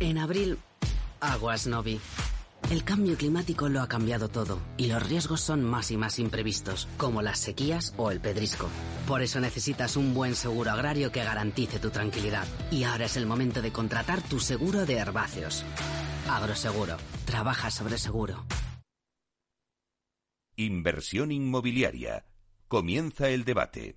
[0.00, 0.58] En abril,
[1.20, 2.00] aguas Novi.
[2.70, 6.86] El cambio climático lo ha cambiado todo y los riesgos son más y más imprevistos,
[6.96, 8.68] como las sequías o el pedrisco.
[9.06, 12.46] Por eso necesitas un buen seguro agrario que garantice tu tranquilidad.
[12.70, 15.64] Y ahora es el momento de contratar tu seguro de herbáceos.
[16.28, 16.96] Agroseguro.
[17.24, 18.44] Trabaja sobre seguro.
[20.56, 22.26] Inversión inmobiliaria.
[22.68, 23.96] Comienza el debate.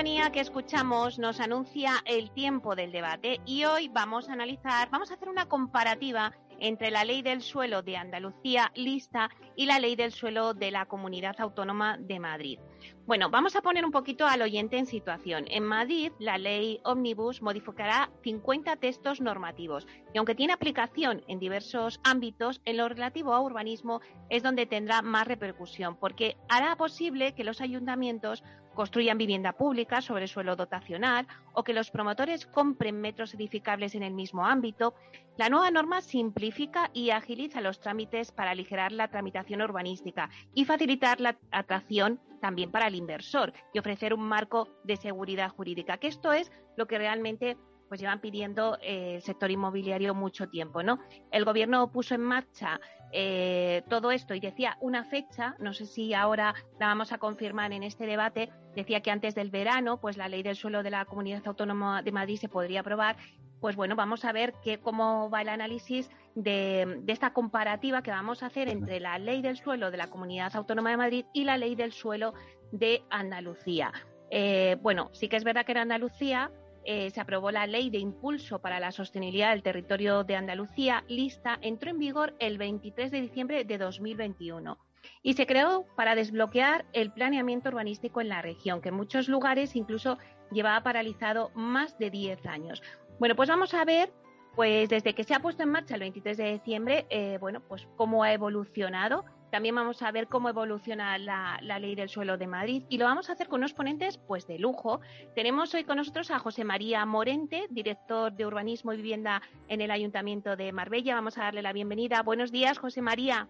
[0.00, 5.10] Sintonía que escuchamos nos anuncia el tiempo del debate y hoy vamos a analizar, vamos
[5.10, 9.96] a hacer una comparativa entre la ley del suelo de Andalucía lista y la ley
[9.96, 12.58] del suelo de la Comunidad Autónoma de Madrid.
[13.06, 15.44] Bueno, vamos a poner un poquito al oyente en situación.
[15.48, 22.00] En Madrid, la ley Omnibus modificará 50 textos normativos y aunque tiene aplicación en diversos
[22.04, 27.44] ámbitos, en lo relativo a urbanismo es donde tendrá más repercusión, porque hará posible que
[27.44, 28.42] los ayuntamientos
[28.80, 34.14] construyan vivienda pública sobre suelo dotacional o que los promotores compren metros edificables en el
[34.14, 34.94] mismo ámbito,
[35.36, 41.20] la nueva norma simplifica y agiliza los trámites para aligerar la tramitación urbanística y facilitar
[41.20, 46.32] la atracción también para el inversor y ofrecer un marco de seguridad jurídica, que esto
[46.32, 47.58] es lo que realmente
[47.90, 51.00] pues llevan pidiendo eh, el sector inmobiliario mucho tiempo, ¿no?
[51.32, 56.14] El gobierno puso en marcha eh, todo esto y decía una fecha, no sé si
[56.14, 60.28] ahora la vamos a confirmar en este debate, decía que antes del verano, pues la
[60.28, 63.16] ley del suelo de la Comunidad Autónoma de Madrid se podría aprobar.
[63.60, 68.44] Pues bueno, vamos a ver qué cómo va el análisis de, esta comparativa que vamos
[68.44, 71.58] a hacer entre la ley del suelo de la Comunidad Autónoma de Madrid y la
[71.58, 72.34] ley del suelo
[72.70, 73.92] de Andalucía.
[74.30, 76.52] Eh, bueno, sí que es verdad que en Andalucía
[76.92, 81.56] eh, se aprobó la Ley de Impulso para la Sostenibilidad del Territorio de Andalucía, lista,
[81.62, 84.76] entró en vigor el 23 de diciembre de 2021
[85.22, 89.76] y se creó para desbloquear el planeamiento urbanístico en la región, que en muchos lugares
[89.76, 90.18] incluso
[90.50, 92.82] llevaba paralizado más de 10 años.
[93.20, 94.12] Bueno, pues vamos a ver,
[94.56, 97.86] pues desde que se ha puesto en marcha el 23 de diciembre, eh, bueno, pues
[97.94, 102.84] cómo ha evolucionado también vamos a ver cómo evoluciona la, ley del suelo de Madrid
[102.88, 105.00] y lo vamos a hacer con unos ponentes pues de lujo.
[105.34, 109.90] Tenemos hoy con nosotros a José María Morente, director de Urbanismo y Vivienda en el
[109.90, 111.14] Ayuntamiento de Marbella.
[111.14, 112.22] Vamos a darle la bienvenida.
[112.22, 113.48] Buenos días, José María.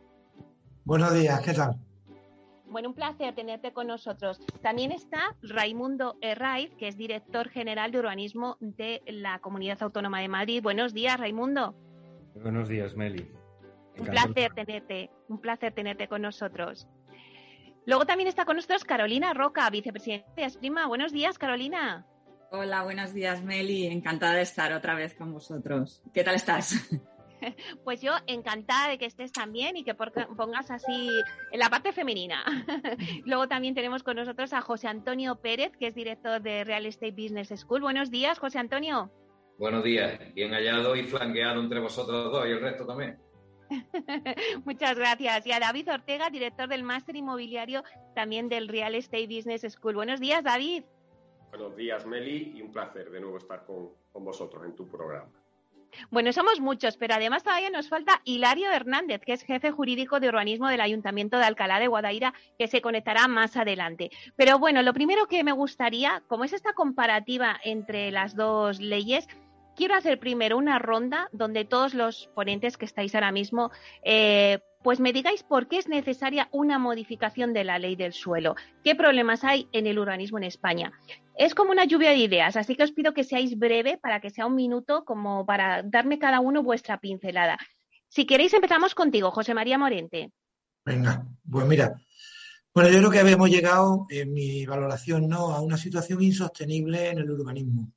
[0.84, 1.76] Buenos días, ¿qué tal?
[2.70, 4.40] Bueno, un placer tenerte con nosotros.
[4.62, 10.28] También está Raimundo Herraiz, que es director general de urbanismo de la Comunidad Autónoma de
[10.28, 10.62] Madrid.
[10.62, 11.74] Buenos días, Raimundo.
[12.36, 13.28] Buenos días, Meli.
[13.98, 16.88] Un placer tenerte, un placer tenerte con nosotros.
[17.86, 20.86] Luego también está con nosotros Carolina Roca, vicepresidenta de Asprima.
[20.86, 22.06] Buenos días, Carolina.
[22.52, 23.86] Hola, buenos días, Meli.
[23.86, 26.02] Encantada de estar otra vez con vosotros.
[26.12, 26.74] ¿Qué tal estás?
[27.84, 31.08] Pues yo encantada de que estés también y que pongas así
[31.50, 32.44] en la parte femenina.
[33.24, 37.12] Luego también tenemos con nosotros a José Antonio Pérez, que es director de Real Estate
[37.12, 37.80] Business School.
[37.80, 39.10] Buenos días, José Antonio.
[39.58, 40.20] Buenos días.
[40.34, 43.18] Bien hallado y flanqueado entre vosotros dos y el resto también.
[44.64, 45.46] Muchas gracias.
[45.46, 49.94] Y a David Ortega, director del Máster Inmobiliario también del Real Estate Business School.
[49.94, 50.84] Buenos días, David.
[51.50, 55.28] Buenos días, Meli, y un placer de nuevo estar con, vosotros en tu programa.
[56.10, 60.28] Bueno, somos muchos, pero además todavía nos falta Hilario Hernández, que es jefe jurídico de
[60.28, 64.10] urbanismo del Ayuntamiento de Alcalá de Guadaira, que se conectará más adelante.
[64.36, 69.26] Pero bueno, lo primero que me gustaría, como es esta comparativa entre las dos leyes,
[69.80, 73.70] quiero hacer primero una ronda donde todos los ponentes que estáis ahora mismo,
[74.04, 78.56] eh, pues me digáis por qué es necesaria una modificación de la ley del suelo.
[78.84, 80.92] ¿Qué problemas hay en el urbanismo en España?
[81.34, 84.28] Es como una lluvia de ideas, así que os pido que seáis breve para que
[84.28, 87.56] sea un minuto como para darme cada uno vuestra pincelada.
[88.06, 90.30] Si queréis empezamos contigo, José María Morente.
[90.84, 91.94] Venga, pues mira,
[92.74, 95.54] bueno, yo creo que habíamos llegado en mi valoración ¿no?
[95.54, 97.90] a una situación insostenible en el urbanismo.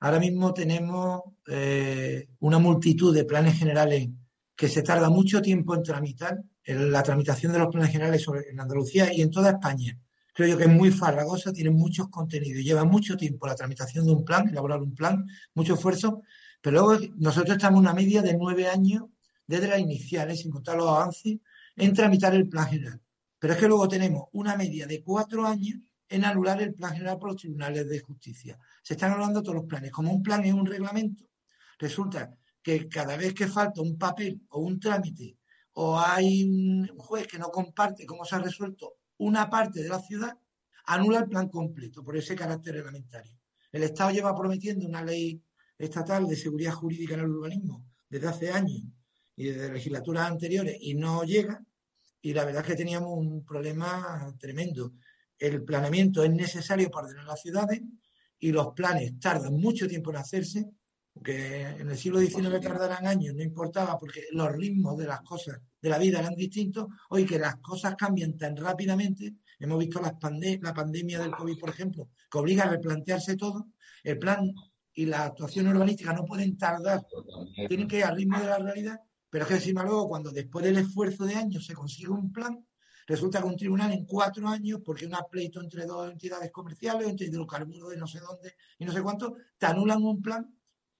[0.00, 4.08] Ahora mismo tenemos eh, una multitud de planes generales
[4.54, 8.60] que se tarda mucho tiempo en tramitar, en la tramitación de los planes generales en
[8.60, 9.98] Andalucía y en toda España.
[10.34, 14.12] Creo yo que es muy farragosa, tiene muchos contenidos, lleva mucho tiempo la tramitación de
[14.12, 16.22] un plan, elaborar un plan, mucho esfuerzo,
[16.60, 19.04] pero luego nosotros estamos en una media de nueve años
[19.46, 21.38] desde las iniciales, sin contar los avances,
[21.76, 23.00] en tramitar el plan general.
[23.38, 25.78] Pero es que luego tenemos una media de cuatro años
[26.08, 28.58] en anular el plan general por los tribunales de justicia.
[28.82, 29.90] Se están anulando todos los planes.
[29.90, 31.24] Como un plan es un reglamento,
[31.78, 32.32] resulta
[32.62, 35.38] que cada vez que falta un papel o un trámite
[35.74, 40.00] o hay un juez que no comparte cómo se ha resuelto una parte de la
[40.00, 40.36] ciudad,
[40.86, 43.38] anula el plan completo por ese carácter reglamentario.
[43.72, 45.42] El Estado lleva prometiendo una ley
[45.78, 48.82] estatal de seguridad jurídica en el urbanismo desde hace años
[49.34, 51.62] y desde legislaturas anteriores y no llega.
[52.22, 54.92] Y la verdad es que teníamos un problema tremendo.
[55.38, 57.82] El planeamiento es necesario para ordenar las ciudades
[58.38, 60.70] y los planes tardan mucho tiempo en hacerse,
[61.24, 65.58] que en el siglo XIX tardarán años, no importaba porque los ritmos de las cosas
[65.80, 66.86] de la vida eran distintos.
[67.10, 70.18] Hoy que las cosas cambian tan rápidamente, hemos visto la
[70.74, 73.68] pandemia del COVID, por ejemplo, que obliga a replantearse todo.
[74.04, 74.52] El plan
[74.92, 77.06] y la actuación urbanística no pueden tardar,
[77.68, 80.64] tienen que ir al ritmo de la realidad, pero es que encima luego cuando después
[80.64, 82.64] del esfuerzo de años se consigue un plan,
[83.06, 87.26] resulta que un tribunal en cuatro años, porque un pleito entre dos entidades comerciales, entre
[87.26, 90.52] hidrocarburos de no sé dónde y no sé cuánto, te anulan un plan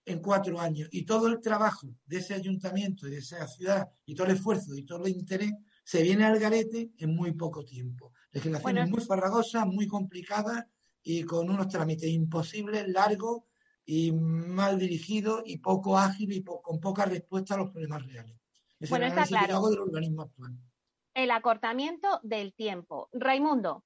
[0.04, 0.88] en cuatro años.
[0.92, 4.74] Y todo el trabajo de ese ayuntamiento y de esa ciudad y todo el esfuerzo
[4.74, 5.52] y todo el interés
[5.84, 8.12] se viene al garete en muy poco tiempo.
[8.32, 10.64] Legislaciones muy farragosas, muy complicadas
[11.02, 13.42] y con unos trámites imposibles, largos
[13.84, 18.36] y mal dirigido y poco ágil y con poca respuesta a los problemas reales.
[18.88, 19.62] bueno, está claro.
[21.16, 23.08] El acortamiento del tiempo.
[23.14, 23.84] Raimundo.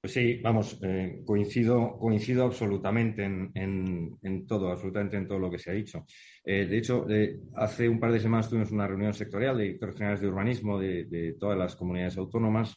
[0.00, 5.70] Pues sí, vamos, eh, coincido, coincido absolutamente en, todo, absolutamente en todo lo que se
[5.70, 6.04] ha dicho.
[6.44, 9.94] Eh, de hecho, eh, hace un par de semanas tuvimos una reunión sectorial de directores
[9.94, 12.76] generales de urbanismo de todas las comunidades autónomas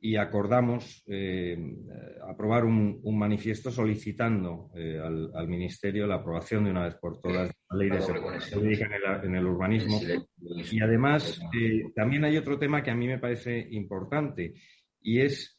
[0.00, 1.58] y acordamos eh,
[2.28, 7.54] aprobar un, manifiesto solicitando eh, al, Ministerio la aprobación de una vez por todas de
[7.70, 8.00] la ley de
[8.40, 10.00] seguridad en el, en el urbanismo.
[10.70, 14.54] Y además, eh, también hay otro tema que a mí me parece importante
[15.00, 15.54] y es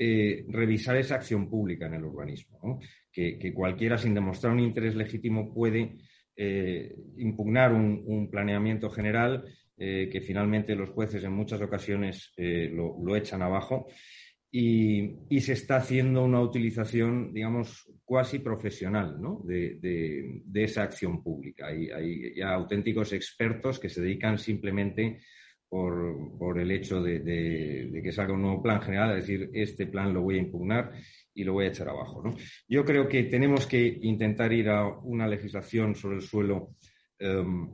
[0.47, 2.80] revisar esa acción pública en el urbanismo.
[3.12, 5.97] Que, cualquiera, sin demostrar un interés legítimo, puede
[7.18, 9.44] impugnar un, planeamiento general
[9.77, 13.88] que finalmente los jueces en muchas ocasiones lo, lo, echan abajo
[14.51, 19.42] y, se está haciendo una utilización, digamos, cuasi profesional ¿no?
[19.44, 21.68] de, esa acción pública.
[21.68, 25.19] Hay, hay, auténticos expertos que se dedican simplemente
[25.68, 30.22] por, el hecho de, que salga un nuevo plan general, a decir, este plan lo
[30.22, 30.94] voy a impugnar
[31.34, 32.24] y lo voy a echar abajo.
[32.24, 32.36] ¿no?
[32.68, 36.75] Yo creo que tenemos que intentar ir a una legislación sobre el suelo.
[37.19, 37.69] Em,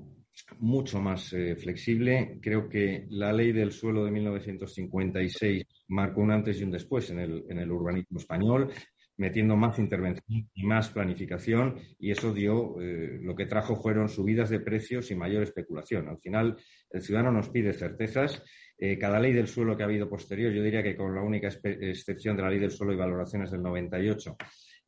[0.60, 2.40] mucho más eh, flexible.
[2.42, 7.20] Creo que la ley del suelo de 1956 marcó un antes y un después en
[7.20, 8.72] el, urbanismo español,
[9.18, 14.50] metiendo más intervención y más planificación, y eso dio, eh, lo que trajo fueron subidas
[14.50, 16.10] de precios y mayor especulación.
[16.10, 16.58] Al final,
[16.90, 18.44] el ciudadano nos pide certezas.
[18.78, 21.48] Eh, cada ley del suelo que ha habido posterior, yo diría que con la única
[21.48, 24.36] excepción de la ley del suelo y valoraciones del 98,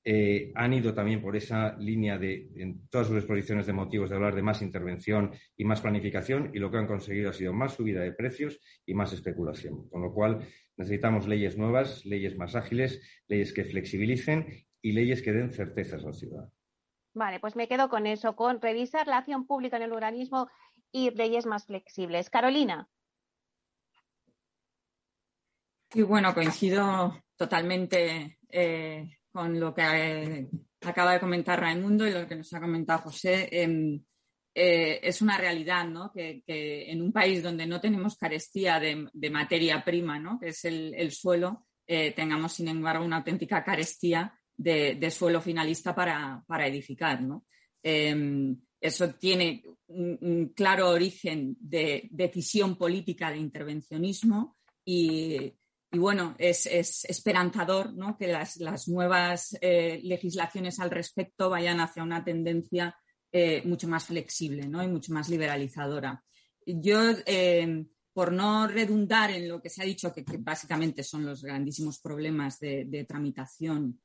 [0.10, 4.16] eh, han ido también por esa línea de, en todas sus exposiciones de motivos, de
[4.16, 7.74] hablar de más intervención y más planificación, y lo que han conseguido ha sido más
[7.74, 9.90] subida de precios y más especulación.
[9.90, 15.33] Con lo cual, necesitamos leyes nuevas, leyes más ágiles, leyes que flexibilicen y leyes que
[15.33, 16.51] den certezas al ciudadano.
[17.13, 20.50] Vale, pues me quedo con eso, con revisar la acción pública en el urbanismo
[20.91, 22.29] y leyes más flexibles.
[22.29, 22.88] Carolina.
[25.89, 30.50] Sí, bueno, coincido totalmente eh, con lo que eh,
[30.81, 33.50] acaba de comentar Raimundo y lo que nos ha comentado José.
[33.51, 34.03] Em,
[34.59, 36.12] eh, es una realidad, ¿no?
[36.12, 40.39] Que, en un país donde no tenemos carestía de, materia prima, ¿no?
[40.39, 46.44] Que es el, suelo, eh, tengamos, sin embargo, una auténtica carestía de, suelo finalista para,
[46.65, 47.45] edificar, ¿no?
[47.83, 55.53] Em, eso tiene un, claro origen de decisión política de intervencionismo y,
[55.91, 56.65] y bueno, es,
[57.05, 62.96] esperanzador que las, nuevas eh, legislaciones al respecto vayan hacia una tendencia
[63.38, 66.24] eh, mucho más flexible y mucho más liberalizadora.
[66.65, 71.44] Yo, eh, por no redundar en lo que se ha dicho, que, básicamente son los
[71.44, 74.01] grandísimos problemas de, tramitación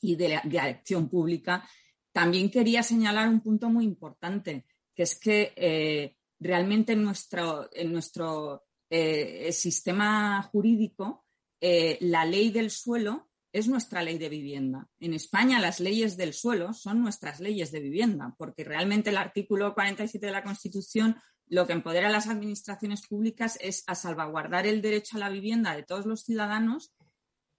[0.00, 1.68] y de, acción pública,
[2.12, 8.64] también quería señalar un punto muy importante, que es que realmente en nuestro, en nuestro
[8.92, 11.24] eh, sistema jurídico,
[11.60, 14.88] eh, la ley del suelo es nuestra ley de vivienda.
[14.98, 19.74] En España las leyes del suelo son nuestras leyes de vivienda, porque realmente el artículo
[19.74, 21.16] 47 de la Constitución
[21.50, 25.74] lo que empodera a las administraciones públicas es a salvaguardar el derecho a la vivienda
[25.74, 26.94] de todos los ciudadanos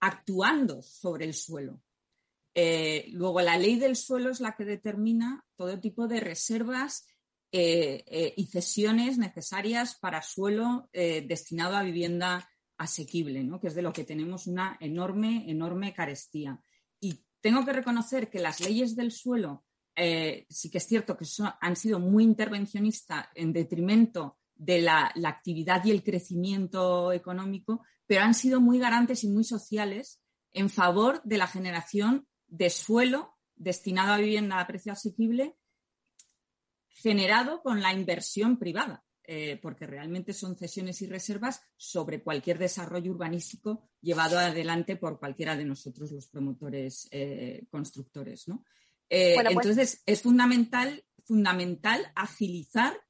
[0.00, 1.82] actuando sobre el suelo.
[2.54, 7.06] Eh, luego, la ley del suelo es la que determina todo tipo de reservas
[7.52, 12.48] eh, eh, y cesiones necesarias para suelo destinado a vivienda
[12.82, 13.60] asequible, ¿no?
[13.60, 16.60] que es de lo que tenemos una enorme, enorme carestía.
[17.00, 21.26] Y tengo que reconocer que las leyes del suelo sí que es cierto que
[21.60, 28.22] han sido muy intervencionistas en detrimento de la, la, actividad y el crecimiento económico, pero
[28.22, 30.20] han sido muy garantes y muy sociales
[30.52, 35.56] en favor de la generación de suelo destinado a vivienda a precio asequible
[36.88, 39.04] generado con la inversión privada.
[39.24, 45.56] Eh, porque realmente son cesiones y reservas sobre cualquier desarrollo urbanístico llevado adelante por cualquiera
[45.56, 48.46] de nosotros, los promotores eh, constructores.
[49.08, 53.00] Eh, pues entonces, es fundamental, fundamental agilizar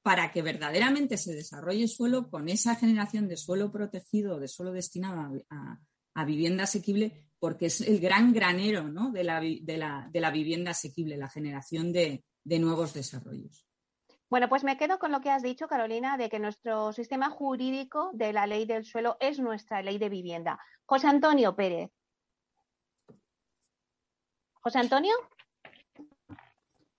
[0.00, 5.44] para que verdaderamente se desarrolle suelo con esa generación de suelo protegido, de suelo destinado
[5.50, 12.24] a, vivienda asequible, porque es el gran granero de, la, vivienda asequible, la generación de
[12.44, 13.69] nuevos desarrollos.
[14.30, 18.10] Bueno, pues me quedo con lo que has dicho, Carolina, de que nuestro sistema jurídico
[18.12, 20.60] de la ley del suelo es nuestra ley de vivienda.
[20.86, 21.90] José Antonio Pérez.
[24.52, 25.12] José Antonio.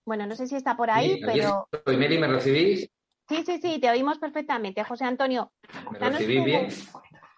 [0.03, 1.69] Bueno, no sé si está por ahí, pero.
[1.85, 2.91] Meli, ¿me recibís?
[3.29, 4.83] Sí, sí, sí, te oímos perfectamente.
[4.83, 5.53] José Antonio.
[5.91, 6.69] ¿Me recibís bien?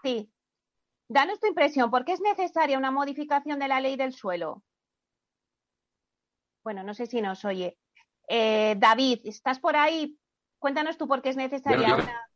[0.02, 0.28] Sí.
[1.08, 1.92] Danos tu impresión.
[1.92, 4.64] ¿Por qué es necesaria una modificación de la ley del suelo?
[6.64, 7.78] Bueno, no sé si nos oye.
[8.28, 10.18] Eh, David, ¿estás por ahí?
[10.60, 12.30] Cuéntanos tú por qué es necesaria una.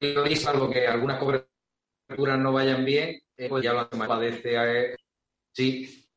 [0.00, 4.54] Yo algo que algunas coberturas no vayan bien, eh, pues ya lo padece.
[4.54, 4.96] Eh,
[5.52, 6.10] sí.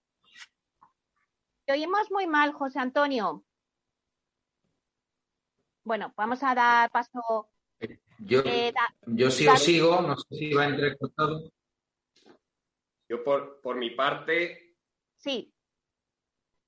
[1.65, 3.43] Te oímos muy mal, José Antonio.
[5.83, 7.49] Bueno, vamos a dar paso.
[8.19, 8.41] Yo,
[9.05, 11.51] yo sí sigo, no sé si va entrecortado.
[13.07, 14.75] Yo por, por mi parte.
[15.17, 15.53] Sí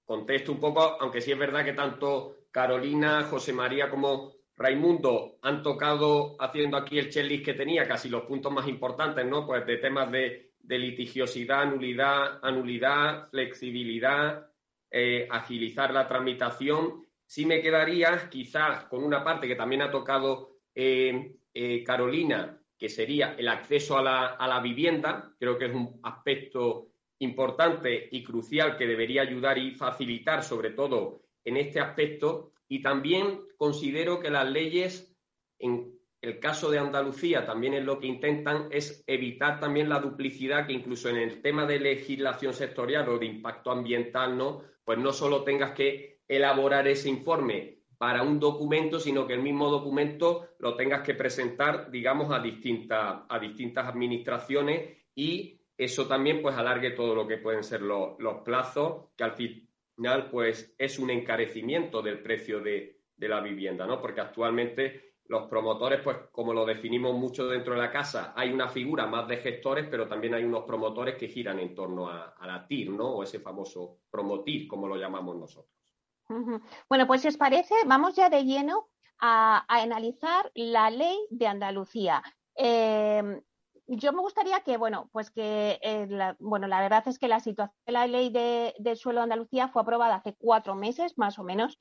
[0.10, 5.62] contesto un poco, aunque sí es verdad que tanto Carolina, José María como Raimundo han
[5.62, 9.46] tocado haciendo aquí el checklist que tenía, casi los puntos más importantes, ¿no?
[9.46, 14.48] Pues de temas de, litigiosidad, nulidad, anulidad, flexibilidad,
[14.90, 17.06] eh, agilizar la tramitación.
[17.28, 22.90] Sí me quedaría quizás con una parte que también ha tocado eh, eh, Carolina, que
[22.90, 25.36] sería el acceso a la, a la vivienda.
[25.38, 26.89] Creo que es un aspecto
[27.20, 32.54] importante y crucial que debería ayudar y facilitar, sobre todo en este aspecto.
[32.68, 35.16] Y también considero que las leyes,
[35.60, 40.68] en el caso de Andalucía, también es lo que intentan es evitar también la duplicidad
[40.68, 44.64] que incluso en el tema de legislación sectorial o de impacto ambiental, ¿no?
[44.84, 49.70] Pues no solo tengas que elaborar ese informe para un documento, sino que el mismo
[49.70, 56.58] documento lo tengas que presentar, digamos, a distintas, a distintas administraciones y eso también pues
[56.58, 62.02] alargue todo lo que pueden ser los, plazos, que al final pues es un encarecimiento
[62.02, 64.02] del precio de, la vivienda, ¿no?
[64.02, 68.68] Porque actualmente los promotores, pues como lo definimos mucho dentro de la casa, hay una
[68.68, 72.68] figura más de gestores, pero también hay unos promotores que giran en torno a, la
[72.68, 73.12] TIR, ¿no?
[73.12, 75.74] O ese famoso promotir, como lo llamamos nosotros.
[76.90, 82.22] Bueno, pues si os parece, vamos ya de lleno a, analizar la ley de Andalucía.
[82.56, 83.42] Eh,
[83.98, 87.40] yo me gustaría que, bueno, pues que, eh, la, bueno, la verdad es que la
[87.40, 91.40] situación de la ley de, del suelo de Andalucía fue aprobada hace cuatro meses, más
[91.40, 91.80] o menos.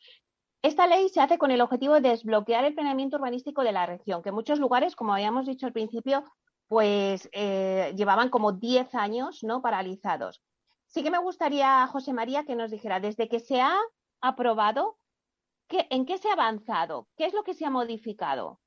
[0.63, 4.23] Esta ley se hace con el objetivo de desbloquear el planeamiento urbanístico de la región,
[4.23, 6.25] que en muchos lugares, como habíamos dicho al principio,
[6.67, 9.63] pues eh, llevaban como diez años, ¿no?
[9.63, 10.43] Paralizados.
[10.87, 13.77] Sí que me gustaría, José María, que nos dijera, desde que se ha
[14.21, 14.99] aprobado,
[15.69, 17.09] ¿qué, ¿en qué se ha avanzado?
[17.17, 18.61] ¿Qué es lo que se ha modificado?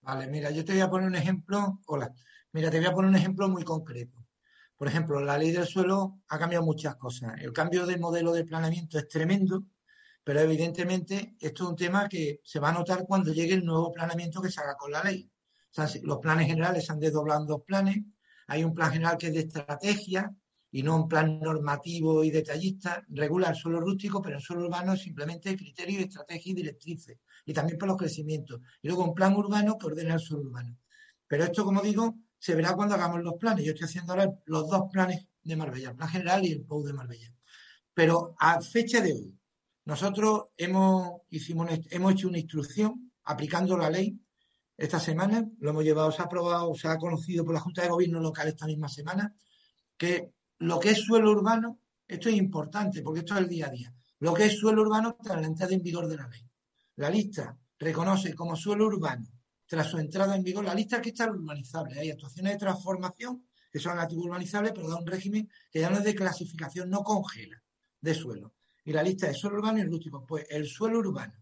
[0.00, 1.78] Vale, mira, yo te voy a poner un ejemplo.
[1.86, 2.12] Hola.
[2.54, 4.24] Mira, te voy a poner un ejemplo muy concreto.
[4.76, 7.32] Por ejemplo, la ley del suelo ha cambiado muchas cosas.
[7.40, 9.64] El cambio de modelo de planeamiento es tremendo,
[10.22, 13.90] pero evidentemente esto es un tema que se va a notar cuando llegue el nuevo
[13.90, 15.28] planeamiento que se haga con la ley.
[16.04, 17.96] los planes generales se han desdoblado en dos planes.
[18.46, 20.32] Hay un plan general que es de estrategia
[20.70, 23.04] y no un plan normativo y detallista.
[23.08, 27.18] Regula el suelo rústico, pero el suelo urbano es simplemente criterio, estrategia y directrices.
[27.46, 28.60] Y también por los crecimientos.
[28.80, 30.78] Y luego un plan urbano que ordena el suelo urbano.
[31.26, 33.64] Pero esto, como digo, se verá cuando hagamos los planes.
[33.64, 36.84] Yo estoy haciendo ahora los dos planes de Marbella, el plan general y el POU
[36.84, 37.32] de Marbella.
[37.94, 39.34] Pero a fecha de hoy,
[39.86, 44.20] nosotros hemos, hecho una instrucción aplicando la ley
[44.76, 47.88] esta semana, lo hemos llevado, se ha aprobado, se ha conocido por la Junta de
[47.88, 49.34] Gobierno local esta misma semana,
[49.96, 53.70] que lo que es suelo urbano, esto es importante porque esto es el día a
[53.70, 56.46] día, lo que es suelo urbano tras la entrada en vigor de la ley.
[56.96, 59.26] La lista reconoce como suelo urbano
[59.66, 61.98] tras su entrada en vigor, la lista que está urbanizable.
[61.98, 65.98] Hay actuaciones de transformación que son activos urbanizables, pero da un régimen que ya no
[65.98, 67.62] es de clasificación, no congela
[68.00, 68.54] de suelo.
[68.84, 70.24] Y la lista de suelo urbano y rústico.
[70.26, 71.34] Pues el suelo urbano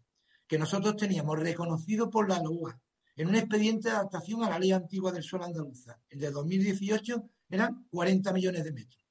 [0.46, 2.78] que nosotros teníamos reconocido por la LOA
[3.16, 7.28] en un expediente de adaptación a la ley antigua del suelo andaluza, el de 2018,
[7.50, 9.04] eran 40 millones de metros.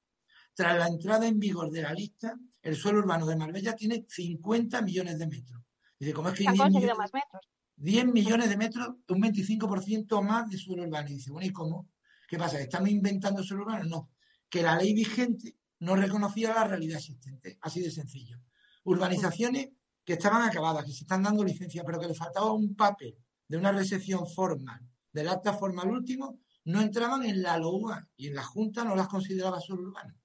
[0.53, 4.81] Tras la entrada en vigor de la lista, el suelo urbano de Marbella tiene 50
[4.81, 5.61] millones de metros.
[5.99, 7.41] Dice, ¿cómo es que hay más metros?
[7.81, 11.09] 10 millones de metros, un 25% más de suelo urbano.
[11.09, 11.89] Y dice, bueno, ¿y cómo?
[12.27, 12.59] ¿Qué pasa?
[12.59, 13.85] ¿Estamos inventando suelo urbano?
[13.85, 14.09] No.
[14.49, 18.39] Que la ley vigente no reconocía la realidad existente, así de sencillo.
[18.83, 19.69] Urbanizaciones
[20.05, 23.57] que estaban acabadas, que se están dando licencia, pero que le faltaba un papel de
[23.57, 24.79] una recepción formal,
[25.11, 29.07] del acta formal último, no entraban en la LOUA y en la Junta no las
[29.07, 30.15] consideraba solo urbanas.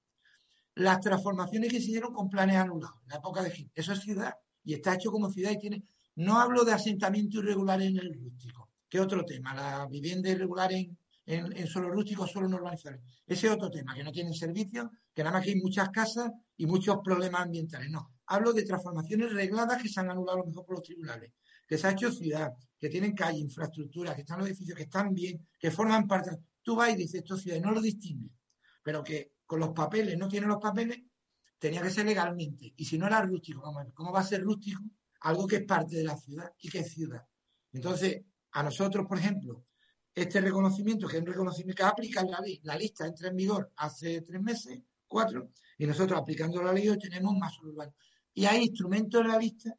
[0.75, 3.99] Las transformaciones que se hicieron con planes anulados, en la época de Gil, eso es
[3.99, 5.83] ciudad y está hecho como ciudad y tiene.
[6.17, 10.97] No hablo de asentamiento irregular en el rústico, que otro tema, la vivienda irregular en,
[11.25, 13.01] en, suelo rústico, suelo no urbanizable.
[13.25, 16.31] Ese es otro tema, que no tienen servicios, que nada más que hay muchas casas
[16.55, 17.89] y muchos problemas ambientales.
[17.91, 21.33] No, hablo de transformaciones regladas que se han anulado a lo mejor por los tribunales,
[21.67, 25.13] que se ha hecho ciudad, que tienen calle, infraestructura, que están los edificios, que están
[25.13, 26.31] bien, que forman parte.
[26.63, 28.29] Tú vas y dices, esto es ciudad, no lo distingue,
[28.81, 30.99] pero que con los papeles, no tiene los papeles,
[31.59, 32.73] tenía que ser legalmente.
[32.75, 33.61] Y si no era rústico,
[33.93, 34.81] ¿cómo, va a ser rústico?
[35.27, 37.21] Algo que es parte de la ciudad y que es ciudad.
[37.73, 39.65] Entonces, a nosotros, por ejemplo,
[40.15, 43.73] este reconocimiento, que es un reconocimiento que aplica la ley, la lista entra en vigor
[43.75, 47.93] hace tres meses, cuatro, y nosotros aplicando la ley hoy tenemos más urbanos.
[48.33, 49.75] Y hay instrumentos en la lista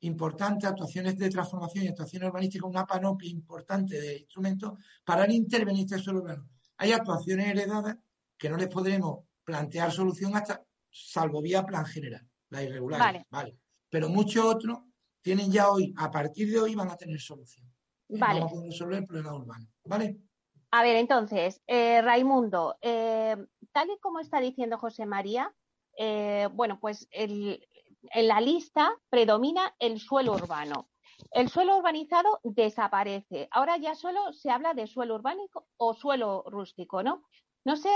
[0.00, 5.98] importantes, actuaciones de transformación y actuaciones urbanísticas, una panoplia importante de instrumentos para intervenir este
[5.98, 6.48] suelo urbano.
[6.76, 7.96] Hay actuaciones heredadas
[8.36, 13.24] que no les podremos plantear solución hasta salvo vía plan general, la irregular.
[13.30, 13.58] Vale.
[13.88, 14.87] Pero muchos otros
[15.28, 17.70] tienen ya hoy, a partir de hoy van a tener solución.
[18.08, 18.40] Vale.
[18.40, 19.66] Vamos a resolver el problema urbano.
[19.84, 20.16] ¿Vale?
[20.70, 23.36] A ver, entonces, eh, Raimundo, eh,
[23.72, 25.54] tal y como está diciendo José María,
[25.98, 27.58] eh, bueno, pues en
[28.14, 30.88] la lista predomina el suelo urbano.
[31.32, 33.48] El suelo urbanizado desaparece.
[33.50, 37.24] Ahora ya solo se habla de suelo urbánico o suelo rústico, ¿no?
[37.66, 37.90] No sé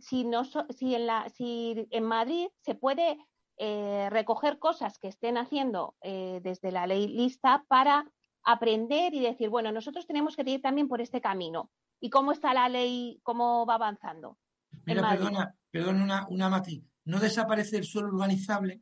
[0.00, 3.16] si, no, si, en la, si en Madrid se puede
[3.62, 8.10] eh, recoger cosas que estén haciendo eh, desde la ley lista para
[8.42, 11.70] aprender y decir, bueno, nosotros tenemos que ir también por este camino.
[12.00, 14.38] ¿Y cómo está la ley, cómo va avanzando?
[14.86, 16.82] Mira, perdona, perdona una, una matiz.
[17.04, 18.80] No desaparece el suelo urbanizable,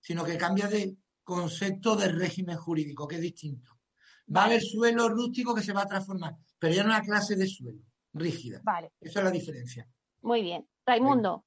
[0.00, 3.78] sino que cambia de concepto de régimen jurídico, que es distinto.
[4.34, 7.36] Va a haber suelo rústico que se va a transformar, pero ya no una clase
[7.36, 7.78] de suelo
[8.12, 8.62] rígida.
[8.64, 8.90] Vale.
[9.00, 9.88] Esa es la diferencia.
[10.22, 10.68] Muy bien.
[10.84, 11.44] Raimundo.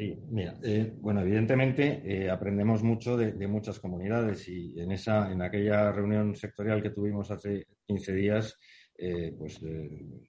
[0.00, 5.42] Sí, mira, eh, bueno, evidentemente eh, aprendemos mucho de, muchas comunidades y en esa, en
[5.42, 8.56] aquella reunión sectorial que tuvimos hace 15 días,
[8.96, 9.60] eh, pues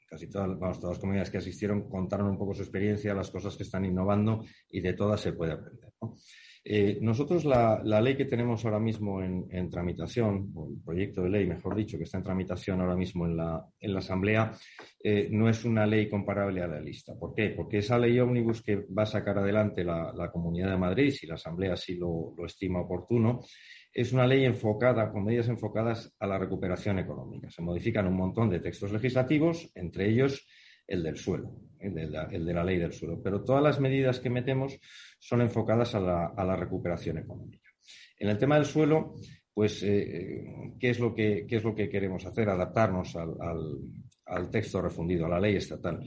[0.10, 3.64] casi todas, todas las comunidades que asistieron contaron un poco su experiencia, las cosas que
[3.64, 5.94] están innovando y de todas se puede aprender.
[6.64, 11.48] Eh, nosotros la, ley que tenemos ahora mismo en, tramitación, o el proyecto de ley,
[11.48, 13.66] mejor dicho, que está en tramitación ahora mismo en la,
[13.98, 14.54] Asamblea,
[15.04, 17.14] eh, no es una ley comparable a la lista.
[17.18, 17.50] ¿Por qué?
[17.50, 21.36] Porque esa ley ómnibus que va a sacar adelante la, Comunidad de Madrid, si la
[21.36, 23.42] Asamblea así lo estima oportuno,
[23.94, 27.50] es una ley enfocada, con medidas enfocadas a la recuperación económica.
[27.50, 30.48] Se modifican un montón de textos legislativos, entre ellos
[30.88, 32.08] el del suelo, el de,
[32.54, 33.22] la, ley del suelo.
[33.22, 34.80] Pero todas las medidas que metemos
[35.22, 37.70] son enfocadas a la, recuperación económica.
[38.18, 39.14] En el tema del suelo,
[39.54, 41.46] pues, eh, ¿qué, es lo que,
[41.92, 42.50] queremos hacer?
[42.50, 46.04] Adaptarnos al, texto refundido, a la ley estatal.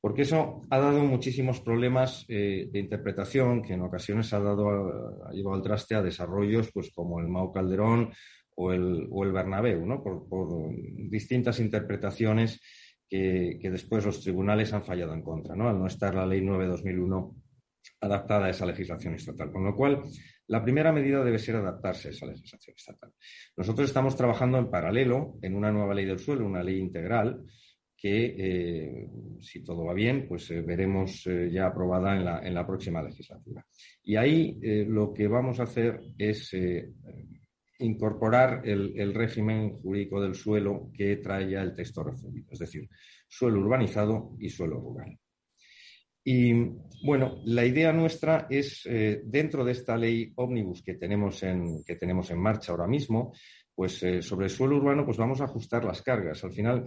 [0.00, 5.56] Porque eso ha dado muchísimos problemas eh, de interpretación que en ocasiones ha, dado, llevado
[5.56, 8.12] al traste a desarrollos pues, como el Mau Calderón
[8.54, 10.02] o el, o Bernabéu, ¿no?
[10.02, 10.70] por, por
[11.08, 12.60] distintas interpretaciones
[13.08, 15.68] que, después los tribunales han fallado en contra, ¿no?
[15.68, 17.34] al no estar la Ley 9-2001
[18.00, 19.50] adaptada a esa legislación estatal.
[19.50, 20.02] Con lo cual,
[20.46, 23.12] la primera medida debe ser adaptarse a esa legislación estatal.
[23.56, 27.44] Nosotros estamos trabajando en paralelo en una nueva ley del suelo, una ley integral,
[27.98, 29.08] que, eh,
[29.40, 33.02] si todo va bien, pues eh, veremos eh, ya aprobada en la, en la, próxima
[33.02, 33.66] legislatura.
[34.04, 36.54] Y ahí lo que vamos a hacer es
[37.80, 42.88] incorporar el, régimen jurídico del suelo que trae ya el texto refundido, es decir,
[43.28, 45.18] suelo urbanizado y suelo rural.
[46.30, 46.52] Y
[47.04, 51.96] bueno, la idea nuestra es, eh, dentro de esta ley ómnibus que tenemos en, que
[51.96, 53.32] tenemos en marcha ahora mismo,
[53.74, 56.44] pues eh, sobre el suelo urbano, pues vamos a ajustar las cargas.
[56.44, 56.84] Al final,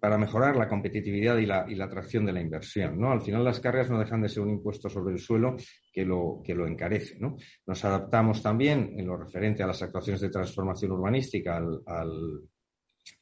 [0.00, 2.98] para mejorar la competitividad y la, atracción de la inversión.
[2.98, 3.12] ¿no?
[3.12, 5.54] Al final las cargas no dejan de ser un impuesto sobre el suelo
[5.92, 7.20] que lo, que lo encarece.
[7.20, 7.36] ¿no?
[7.64, 11.62] Nos adaptamos también en lo referente a las actuaciones de transformación urbanística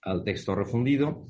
[0.04, 1.26] al texto refundido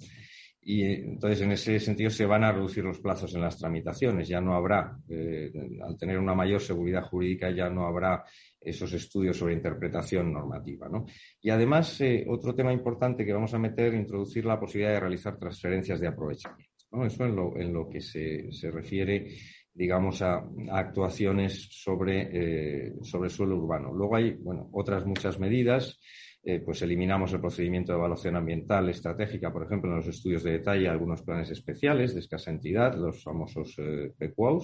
[0.63, 4.29] y entonces, en ese sentido, se van a reducir los plazos en las tramitaciones.
[4.29, 5.51] Ya no habrá, eh,
[5.83, 8.25] al tener una mayor seguridad jurídica, ya no habrá
[8.61, 10.87] esos estudios sobre interpretación normativa.
[10.89, 11.07] ¿no?
[11.41, 15.39] Y además, eh, otro tema importante que vamos a meter, introducir la posibilidad de realizar
[15.39, 16.71] transferencias de aprovechamiento.
[17.05, 19.29] Eso en lo, en lo que se, se refiere
[19.73, 23.93] digamos, a, actuaciones sobre, eh, sobre suelo urbano.
[23.95, 25.99] Luego hay, bueno, otras muchas medidas
[26.43, 30.53] eh, pues eliminamos el procedimiento de evaluación ambiental estratégica, por ejemplo, en los estudios de
[30.53, 34.15] detalle, algunos planes especiales de escasa entidad, los famosos eh,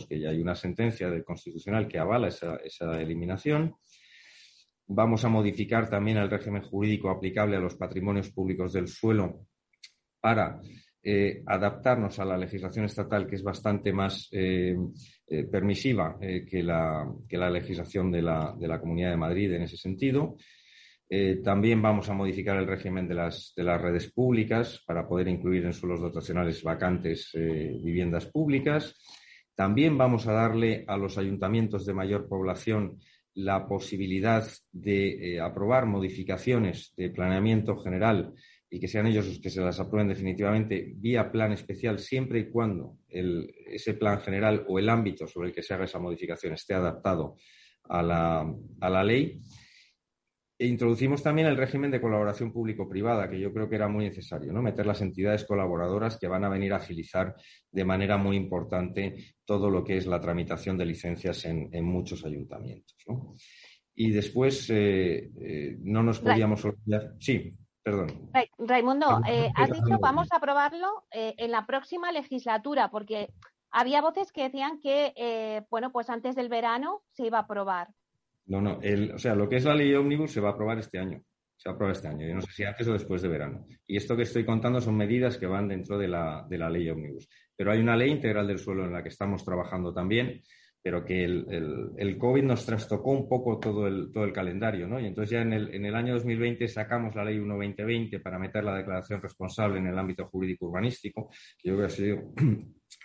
[0.09, 3.75] que ya hay una sentencia del Constitucional que avala esa, esa eliminación.
[4.87, 9.47] Vamos a modificar también el régimen jurídico aplicable a los patrimonios públicos del suelo
[10.19, 10.59] para
[11.03, 14.75] eh, adaptarnos a la legislación estatal, que es bastante más eh,
[15.53, 19.77] permisiva que la, que, la, legislación de la, de la, Comunidad de Madrid en ese
[19.77, 20.37] sentido.
[21.45, 25.65] También vamos a modificar el régimen de las, de las, redes públicas para poder incluir
[25.65, 28.95] en suelos dotacionales vacantes viviendas públicas.
[29.55, 32.99] También vamos a darle a los ayuntamientos de mayor población
[33.35, 38.35] la posibilidad de aprobar modificaciones de planeamiento general
[38.69, 42.51] y que sean ellos los que se las aprueben definitivamente vía plan especial, siempre y
[42.51, 46.75] cuando ese plan general o el ámbito sobre el que se haga esa modificación esté
[46.75, 47.37] adaptado
[47.85, 49.41] a la, ley.
[50.59, 54.55] E introducimos también el régimen de colaboración público-privada, que yo creo que era muy necesario,
[54.55, 54.63] ¿no?
[54.63, 57.35] Meter las entidades colaboradoras que van a venir a agilizar
[57.71, 62.97] de manera muy importante todo lo que es la tramitación de licencias en, muchos ayuntamientos.
[63.95, 67.13] Y después eh, eh, no nos podíamos olvidar.
[67.21, 67.55] Sí.
[67.83, 68.31] Perdón.
[68.59, 73.33] Raimundo, eh, has dicho vamos a aprobarlo en la próxima legislatura, porque
[73.71, 77.89] había voces que decían que, bueno, pues antes del verano se iba a aprobar.
[78.47, 78.79] No, no,
[79.15, 81.21] o sea, lo que es la ley ómnibus se va a aprobar este año.
[81.57, 82.27] Se va a aprobar este año.
[82.27, 83.67] Yo no sé si antes o después de verano.
[83.87, 86.89] Y esto que estoy contando son medidas que van dentro de la, de la ley
[86.89, 87.29] ómnibus.
[87.57, 90.43] Pero hay una ley integral del suelo en la que estamos trabajando también,
[90.87, 95.01] pero que el, el, COVID nos trastocó un poco todo el, todo el calendario, ¿no?
[95.01, 98.63] Y entonces ya en el, en el año 2020 sacamos la ley 1-2020 para meter
[98.63, 101.29] la declaración responsable en el ámbito jurídico urbanístico,
[101.59, 102.23] que yo creo que ha sido,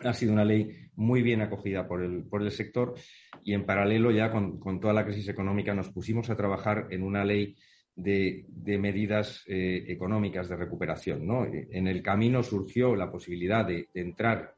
[0.03, 2.95] ha sido una ley muy bien acogida por el, por el sector
[3.43, 7.03] y en paralelo ya con, con toda la crisis económica nos pusimos a trabajar en
[7.03, 7.55] una ley
[7.95, 11.25] de, de, medidas eh, económicas de recuperación.
[11.25, 11.45] ¿no?
[11.45, 14.55] En el camino surgió la posibilidad de, entrar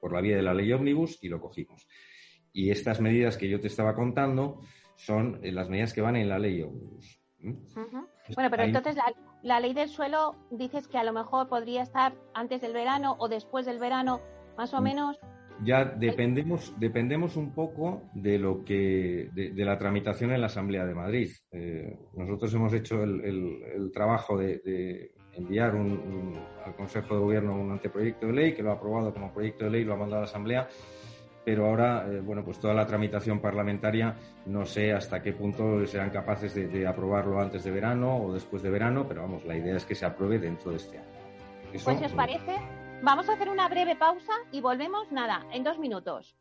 [0.00, 1.86] por la vía de la ley ómnibus y lo cogimos.
[2.52, 4.60] Y estas medidas que yo te estaba contando
[4.96, 6.62] son eh, las medidas que van en la ley
[7.40, 8.96] Bueno, pero entonces
[9.42, 13.28] la, ley del suelo dices que a lo mejor podría estar antes del verano o
[13.28, 14.20] después del verano,
[14.56, 14.84] más o mm.
[14.84, 15.18] menos.
[15.64, 20.94] Ya dependemos, dependemos un poco de lo que de, la tramitación en la Asamblea de
[20.94, 21.30] Madrid.
[21.52, 28.32] Eh, nosotros hemos hecho el, trabajo de, enviar al Consejo de Gobierno un anteproyecto de
[28.32, 30.68] ley que lo ha aprobado como proyecto de ley lo ha mandado a la Asamblea
[31.44, 34.14] pero ahora, eh, bueno, pues toda la tramitación parlamentaria,
[34.46, 38.70] no sé hasta qué punto serán capaces de, aprobarlo antes de verano o después de
[38.70, 41.08] verano, pero vamos, la idea es que se apruebe dentro de este año.
[41.72, 42.58] pues si os parece,
[43.02, 46.36] vamos a hacer una breve pausa y volvemos, nada, en dos minutos.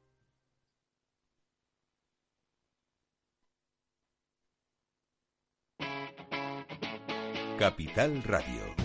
[7.57, 8.75] Capital Radio.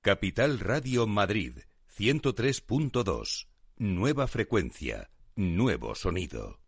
[0.00, 1.58] Capital Radio Madrid
[1.96, 3.48] 103.2.
[3.76, 6.67] Nueva frecuencia, nuevo sonido.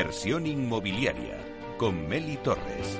[0.00, 1.36] Inversión inmobiliaria
[1.76, 2.98] con Meli Torres.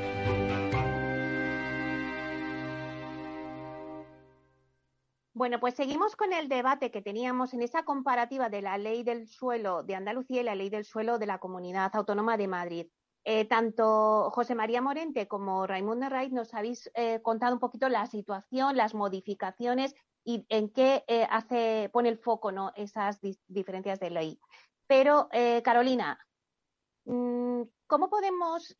[5.32, 9.28] Bueno, pues seguimos con el debate que teníamos en esa comparativa de la ley del
[9.28, 12.86] suelo de Andalucía y la ley del suelo de la Comunidad Autónoma de Madrid.
[13.24, 18.04] Eh, tanto José María Morente como Raimundo Raiz nos habéis eh, contado un poquito la
[18.08, 22.72] situación, las modificaciones y en qué eh, hace, pone el foco ¿no?
[22.76, 24.38] esas diferencias de ley.
[24.86, 25.28] Pero,
[25.62, 26.18] Carolina,
[27.04, 28.76] ¿cómo podemos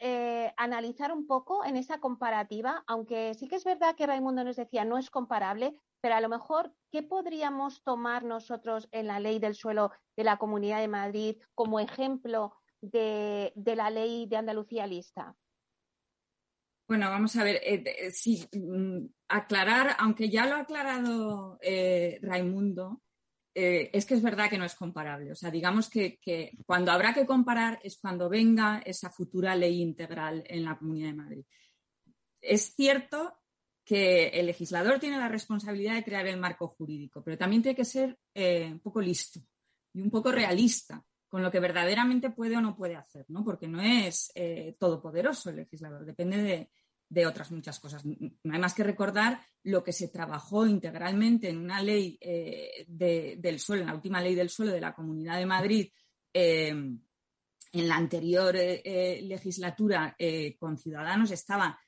[0.56, 2.84] analizar un poco en esa comparativa?
[2.86, 6.28] Aunque sí que es verdad que Raimundo nos decía no es comparable, pero a lo
[6.28, 11.36] mejor, ¿qué podríamos tomar nosotros en la ley del suelo de la Comunidad de Madrid
[11.54, 15.36] como ejemplo de, la ley de Andalucía lista?
[16.88, 23.02] Bueno, vamos a ver, eh, sí, mm, aclarar, aunque ya lo ha aclarado eh, Raimundo,
[23.54, 25.32] eh, es que es verdad que no es comparable.
[25.32, 26.18] O sea, digamos que,
[26.66, 31.14] cuando habrá que comparar es cuando venga esa futura ley integral en la Comunidad de
[31.14, 31.44] Madrid.
[32.40, 33.38] Es cierto
[33.84, 37.84] que el legislador tiene la responsabilidad de crear el marco jurídico, pero también tiene que
[37.84, 39.40] ser eh, un poco listo
[39.92, 43.44] y un poco realista con lo que verdaderamente puede o no puede hacer, ¿no?
[43.44, 46.70] Porque no es eh, todopoderoso el legislador, depende de,
[47.26, 48.04] otras muchas cosas.
[48.04, 53.58] No hay más que recordar lo que se trabajó integralmente en una ley eh, del
[53.58, 55.88] suelo, en la última ley del suelo de la Comunidad de Madrid,
[56.32, 57.00] en
[57.72, 60.16] la anterior legislatura
[60.58, 61.78] con Ciudadanos estaba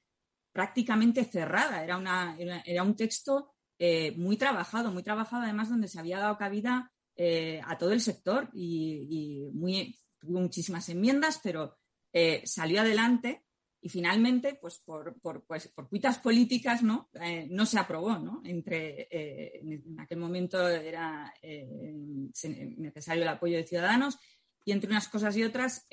[0.52, 1.82] prácticamente cerrada.
[1.82, 6.36] Era, una, era, un texto eh, muy trabajado, muy trabajado además donde se había dado
[6.36, 11.78] cabida eh, a todo el sector y, muy, tuvo muchísimas enmiendas, pero
[12.12, 13.44] eh, salió adelante
[13.82, 17.10] y finalmente, pues por, pues, por cuitas políticas, ¿no?
[17.50, 18.40] no se aprobó, ¿no?
[18.44, 24.18] Entre, en aquel momento era necesario el apoyo de ciudadanos
[24.64, 25.86] y entre unas cosas y otras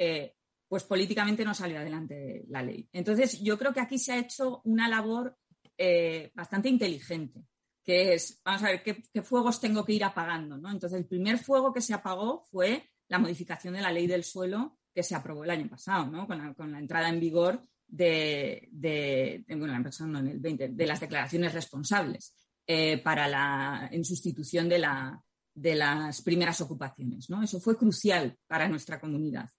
[0.70, 2.88] pues políticamente no salió adelante la ley.
[2.94, 5.36] Entonces, yo creo que aquí se ha hecho una labor
[5.76, 7.44] eh, bastante inteligente,
[7.84, 10.58] que es, vamos a ver, ¿qué, fuegos tengo que ir apagando?
[10.58, 10.70] ¿no?
[10.70, 14.78] Entonces, el primer fuego que se apagó fue la modificación de la ley del suelo
[14.94, 16.28] que se aprobó el año pasado, ¿no?
[16.28, 23.00] con, la, entrada en vigor de, bueno, en el 20, de las declaraciones responsables eh,
[23.00, 25.22] para la, en sustitución de, la,
[25.54, 27.30] de las primeras ocupaciones.
[27.30, 27.44] ¿no?
[27.44, 29.50] Eso fue crucial para nuestra comunidad.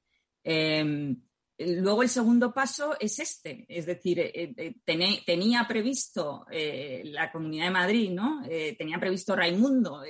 [0.42, 1.20] Em,
[1.58, 7.66] luego el segundo paso es este, es decir, eh, eh, tenía previsto eh, la Comunidad
[7.66, 8.42] de Madrid, ¿no?
[8.78, 10.02] tenía previsto Raimundo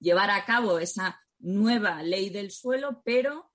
[0.00, 3.50] llevar a cabo esa nueva ley del suelo, pero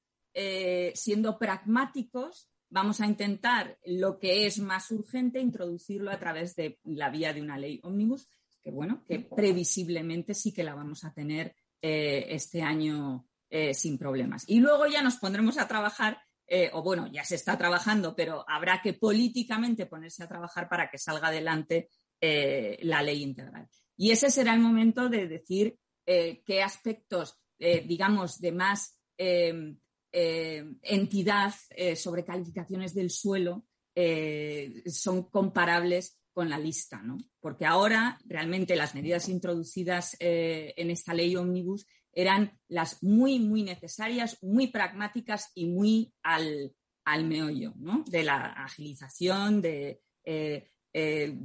[0.94, 7.10] siendo pragmáticos, vamos a intentar lo que es más urgente, introducirlo a través de la
[7.10, 8.28] vía de una ley ómnibus,
[8.64, 14.44] que bueno, que previsiblemente sí que la vamos a tener este año eh, sin problemas.
[14.48, 18.46] Y luego ya nos pondremos a trabajar, eh, o bueno, ya se está trabajando, pero
[18.48, 21.90] habrá que políticamente ponerse a trabajar para que salga adelante
[22.22, 23.68] eh, la ley integral.
[23.98, 29.00] Y ese será el momento de decir qué aspectos, digamos, de más
[30.12, 31.54] entidad
[31.96, 33.66] sobre calificaciones del suelo
[34.86, 37.18] son comparables con la lista, ¿no?
[37.40, 44.38] Porque ahora realmente las medidas introducidas en esta ley ómnibus eran las muy, muy necesarias,
[44.42, 46.74] muy pragmáticas y muy al,
[47.26, 48.04] meollo ¿no?
[48.08, 51.38] de la agilización, de eh, eh,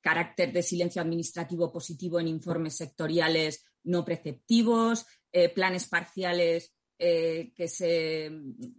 [0.00, 8.30] carácter de silencio administrativo positivo en informes sectoriales no preceptivos, eh, planes parciales que, se,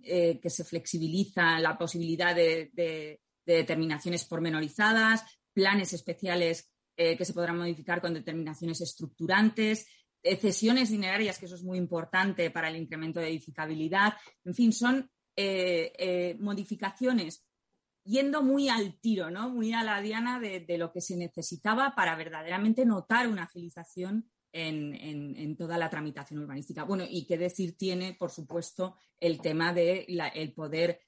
[0.04, 8.02] que se flexibiliza la posibilidad de, de determinaciones pormenorizadas, planes especiales que se podrán modificar
[8.02, 9.88] con determinaciones estructurantes,
[10.42, 14.16] cesiones dinerarias, que eso es muy importante para el incremento de edificabilidad.
[14.44, 17.46] En fin, son eh, eh, modificaciones
[18.04, 19.52] yendo muy al tiro, ¿no?
[19.52, 25.56] muy a la diana de, lo que se necesitaba para verdaderamente notar una agilización en,
[25.56, 26.84] toda la tramitación urbanística.
[26.84, 31.00] Bueno, y qué decir tiene, por supuesto, el tema del el poder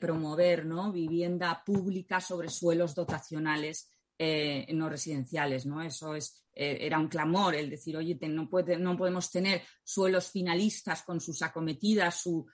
[0.00, 0.92] promover ¿no?
[0.92, 5.82] vivienda pública sobre suelos dotacionales no residenciales, ¿no?
[5.82, 11.20] Eso es, era un clamor, el decir, oye, no, no, podemos tener suelos finalistas con
[11.20, 12.46] sus acometidas, su,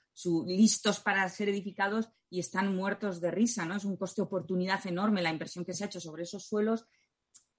[0.47, 3.77] listos para ser edificados y están muertos de risa, ¿no?
[3.77, 6.87] Es un coste oportunidad enorme la inversión que se ha hecho sobre esos suelos,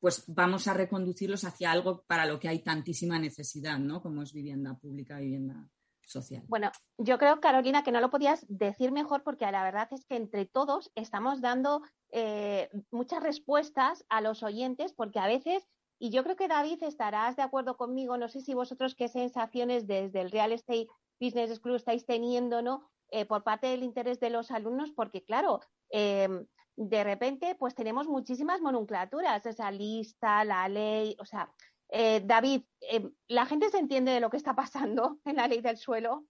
[0.02, 4.02] pues vamos a reconducirlos hacia algo para lo que hay tantísima necesidad, ¿no?
[4.02, 5.70] Como es vivienda pública, vivienda
[6.06, 6.44] social.
[6.48, 10.18] Bueno, yo creo, Carolina, que no lo podías decir mejor porque la verdad es que
[10.18, 15.66] entre todos estamos dando eh, muchas respuestas a los oyentes porque a veces
[16.04, 19.86] y yo creo que David estarás de acuerdo conmigo, no sé si vosotros qué sensaciones
[19.86, 20.88] desde el Real Estate
[21.20, 22.90] Business School estáis teniendo, ¿no?
[23.12, 25.60] Eh, por parte del interés de los alumnos, porque claro,
[25.92, 26.48] em,
[26.90, 31.52] de repente pues tenemos muchísimas nomenclaturas, esa lista, la ley, o sea,
[31.90, 35.62] eh, David, em, ¿la gente se entiende de lo que está pasando en la ley
[35.62, 36.26] del suelo?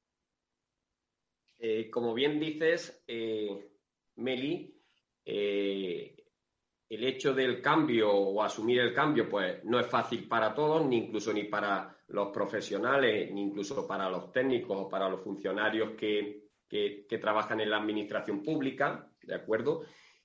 [1.60, 3.04] Eh, como bien dices,
[4.16, 4.76] Meli,
[6.92, 10.98] el hecho del cambio o asumir el cambio, pues no es fácil para todos, ni
[10.98, 16.50] incluso ni para los profesionales, ni incluso para los técnicos o para los funcionarios que,
[16.68, 19.84] que, trabajan en la administración pública, ¿de acuerdo?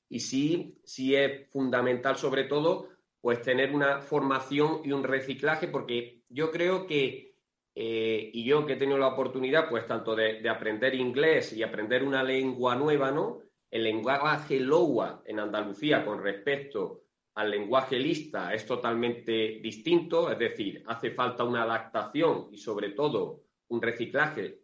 [0.09, 2.89] Y sí, sí es fundamental, sobre todo,
[3.21, 7.35] pues tener una formación y un reciclaje, porque yo creo que,
[7.75, 12.05] eh, y yo que he tenido la oportunidad, pues tanto de, aprender inglés y aprender
[12.05, 13.41] una lengua nueva, ¿no?
[13.71, 17.03] El lenguaje LOA en Andalucía con respecto
[17.35, 23.43] al lenguaje lista es totalmente distinto, es decir, hace falta una adaptación y sobre todo
[23.69, 24.61] un reciclaje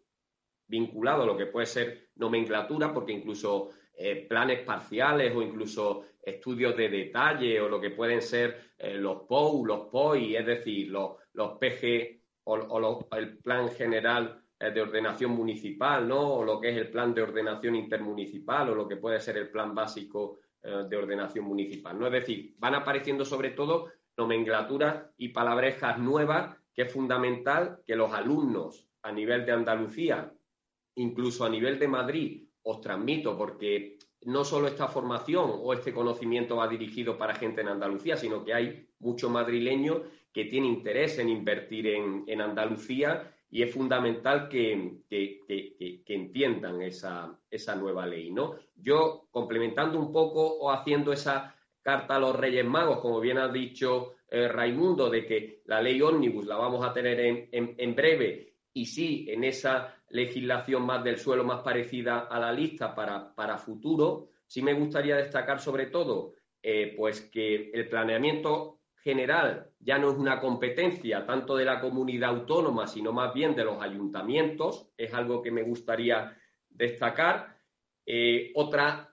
[0.68, 6.76] vinculado a lo que puede ser nomenclatura, porque incluso eh, planes parciales o incluso estudios
[6.76, 11.16] de detalle o lo que pueden ser eh, los POU, los POI, es decir, los,
[11.34, 16.34] los PG o, el plan general eh, de ordenación municipal, ¿no?
[16.34, 19.50] O lo que es el plan de ordenación intermunicipal o lo que puede ser el
[19.50, 22.06] plan básico de ordenación municipal, ¿no?
[22.06, 28.12] Es decir, van apareciendo sobre todo nomenclaturas y palabrejas nuevas que es fundamental que los
[28.12, 30.32] alumnos a nivel de Andalucía
[30.96, 36.56] incluso a nivel de Madrid, os transmito, porque no solo esta formación o este conocimiento
[36.56, 41.28] va dirigido para gente en Andalucía, sino que hay muchos madrileños que tienen interés en
[41.28, 45.02] invertir en, Andalucía y es fundamental que,
[46.06, 47.38] entiendan esa,
[47.76, 48.30] nueva ley.
[48.30, 48.56] ¿no?
[48.76, 53.48] Yo, complementando un poco o haciendo esa carta a los Reyes Magos, como bien ha
[53.48, 58.86] dicho eh, Raimundo, de que la ley ómnibus la vamos a tener en breve y
[58.86, 64.62] sí, en esa legislación más del suelo más parecida a la lista para, futuro, sí
[64.62, 70.40] me gustaría destacar sobre todo eh, pues que el planeamiento general ya no es una
[70.40, 75.50] competencia tanto de la comunidad autónoma, sino más bien de los ayuntamientos, es algo que
[75.50, 76.36] me gustaría
[76.68, 77.56] destacar.
[78.06, 79.11] Eh, otra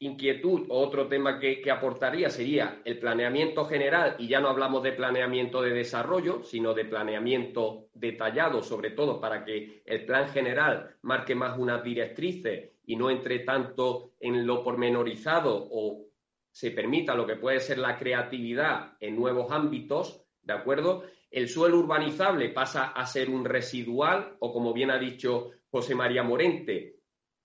[0.00, 4.92] inquietud o otro tema que, aportaría sería el planeamiento general, y ya no hablamos de
[4.92, 11.34] planeamiento de desarrollo, sino de planeamiento detallado, sobre todo para que el plan general marque
[11.34, 16.06] más unas directrices y no entre tanto en lo pormenorizado o
[16.50, 21.04] se permita lo que puede ser la creatividad en nuevos ámbitos, ¿de acuerdo?
[21.30, 26.22] El suelo urbanizable pasa a ser un residual o, como bien ha dicho José María
[26.22, 26.96] Morente,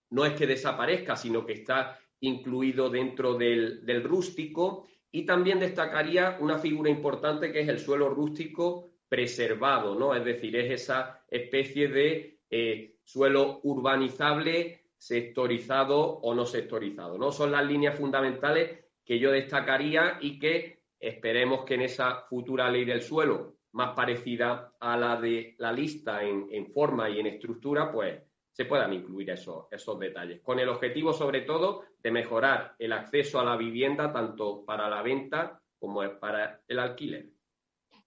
[0.10, 6.60] no es que desaparezca, sino que está incluido dentro del, rústico y también destacaría una
[6.60, 10.16] figura importante que es el suelo rústico preservado, ¿no?
[10.16, 17.32] Es decir, es esa especie de eh, suelo urbanizable, sectorizado o no sectorizado, ¿no?
[17.32, 22.86] Son las líneas fundamentales que yo destacaría y que esperemos que en esa futura ley
[22.86, 27.92] del suelo, más parecida a la de la lista en, en forma y en estructura,
[27.92, 28.20] pues
[28.56, 33.38] se puedan incluir esos, esos detalles, con el objetivo sobre todo de mejorar el acceso
[33.38, 37.30] a la vivienda tanto para la venta como para el alquiler.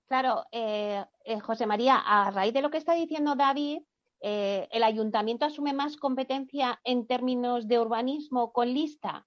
[0.06, 3.82] Claro, eh, eh, José María, a raíz de lo que está diciendo David,
[4.22, 9.26] eh, ¿el ayuntamiento asume más competencia en términos de urbanismo con lista?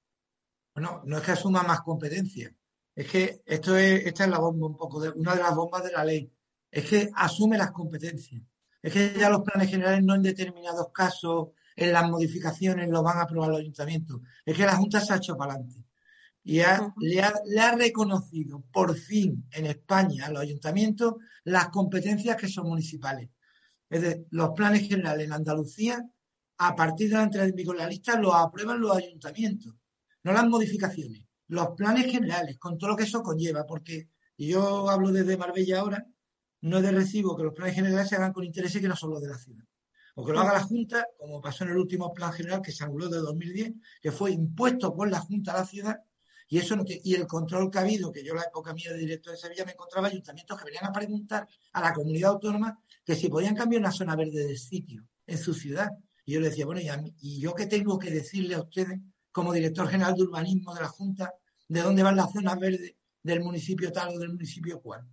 [0.73, 2.51] Bueno, no es que asuma más competencia,
[2.95, 5.83] es que esto es, esta es la bomba un poco, de, una de las bombas
[5.83, 6.33] de la ley,
[6.71, 8.41] es que asume las competencias.
[8.81, 13.17] Es que ya los planes generales no en determinados casos, en las modificaciones, lo van
[13.17, 14.21] a aprobar los ayuntamientos.
[14.45, 15.83] Es que la Junta se ha hecho para adelante.
[16.43, 16.61] Y
[16.97, 23.29] le, ha, reconocido por fin en España a los ayuntamientos las competencias que son municipales.
[23.89, 26.03] Es decir, los planes generales en Andalucía,
[26.57, 29.75] a partir de la entrada en vigor de la lista, los aprueban los ayuntamientos,
[30.23, 31.23] no las modificaciones.
[31.47, 36.07] Los planes generales, con todo lo que eso conlleva, porque yo hablo desde Marbella ahora,
[36.61, 39.11] no es de recibo que los planes generales se hagan con intereses que no son
[39.11, 39.65] los de la ciudad.
[40.15, 42.83] O que lo haga la Junta, como pasó en el último plan general que se
[42.83, 45.99] anuló de 2010, que fue impuesto por la Junta a la ciudad,
[46.47, 48.99] y eso no y el control que ha habido, que yo la época mía de
[48.99, 53.15] director de Sevilla me encontraba ayuntamientos que venían a preguntar a la comunidad autónoma que
[53.15, 55.89] si podían cambiar una zona verde del sitio en su ciudad.
[56.25, 56.89] Y yo le decía, bueno, ¿y,
[57.21, 58.99] ¿y yo qué tengo que decirle a ustedes
[59.31, 61.33] como director general de urbanismo de la Junta
[61.69, 65.07] de dónde van las zonas verdes del municipio tal o del municipio cual?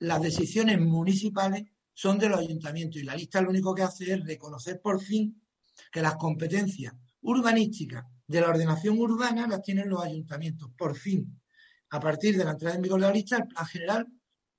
[0.00, 4.24] Las decisiones municipales son de los ayuntamientos y la lista lo único que hace es
[4.24, 5.40] reconocer por fin
[5.90, 6.92] que las competencias
[7.22, 10.70] urbanísticas de la ordenación urbana las tienen los ayuntamientos.
[10.76, 11.40] Por fin,
[11.90, 14.06] a partir de la entrada en vigor de la lista, el plan general,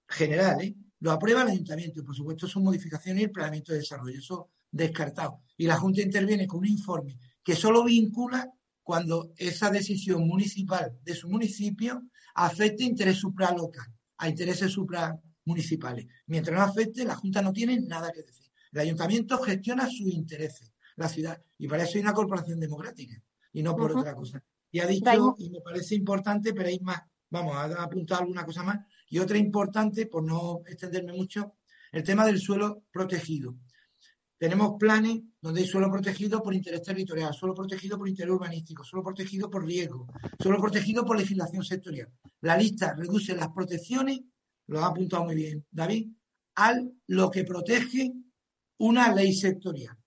[0.08, 0.76] general ¿eh?
[1.00, 4.18] lo aprueba el ayuntamiento y, por supuesto, son modificaciones y el planeamiento de desarrollo.
[4.18, 5.42] Eso descartado.
[5.58, 8.52] Y la Junta interviene con un informe que solo vincula
[8.84, 12.04] cuando esa decisión municipal de su municipio
[12.36, 16.07] afecte interés supralocal, a intereses supramunicipales.
[16.28, 18.51] Mientras no afecte, la Junta no tiene nada que decir.
[18.72, 23.22] El ayuntamiento gestiona sus intereses, la ciudad, y para eso hay una corporación democrática
[23.53, 24.43] y no por otra cosa.
[24.70, 28.63] Y ha dicho, y me parece importante, pero hay más, vamos, a apuntar alguna cosa
[28.63, 31.53] más, y otra importante, por no extenderme mucho,
[31.93, 33.55] el tema del suelo protegido.
[34.38, 39.04] Tenemos planes donde hay suelo protegido por interés territorial, suelo protegido por interés urbanístico, suelo
[39.04, 40.08] protegido por riesgo,
[40.40, 42.12] suelo protegido por legislación sectorial.
[42.42, 44.20] La lista reduce las protecciones,
[44.68, 46.10] lo ha apuntado muy bien David,
[46.56, 48.12] al lo que protege
[48.80, 49.98] una ley sectorial.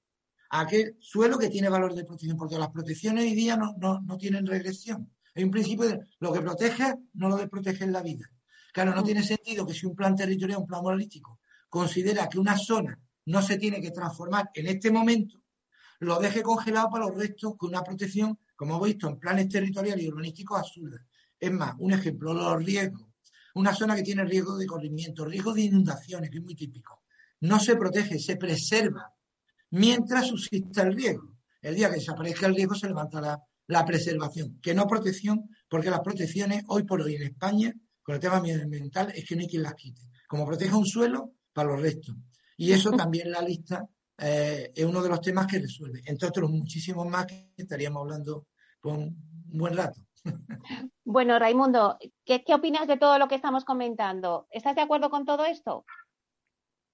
[0.51, 4.47] aquel suelo que tiene valor de protección, porque las protecciones hoy día no, no, tienen
[4.47, 5.11] regresión.
[5.35, 8.31] Hay un principio de lo que protege no lo protege en la vida.
[8.73, 12.57] Claro, no tiene sentido que si un plan territorial, un plan moralístico, considera que una
[12.57, 12.99] zona
[13.29, 15.43] no se tiene que transformar en este momento,
[16.01, 20.03] lo deje congelado para los restos con una protección, como hemos visto, en planes territoriales
[20.03, 21.03] y urbanísticos absurdas.
[21.39, 23.07] Es más, un ejemplo, los riesgos.
[23.55, 27.03] Una zona que tiene riesgo de corrimiento, riesgo de inundaciones, que es muy típico.
[27.41, 29.13] No se protege, se preserva
[29.71, 31.37] mientras subsista el riesgo.
[31.61, 35.91] El día que desaparezca el riesgo se levanta la, la preservación, que no protección, porque
[35.91, 39.49] las protecciones hoy por hoy en España, con el tema medioambiental, es que no hay
[39.49, 40.01] quien las quite.
[40.27, 42.15] Como proteja un suelo, para los restos.
[42.59, 43.89] Y eso también la lista
[44.19, 48.49] eh, es uno de los temas que resuelve, entre otros muchísimos más que estaríamos hablando
[48.81, 50.01] por un buen rato.
[51.11, 54.47] Bueno, Raimundo, ¿qué, opinas de todo lo que estamos comentando?
[54.51, 55.87] ¿Estás de acuerdo con todo esto?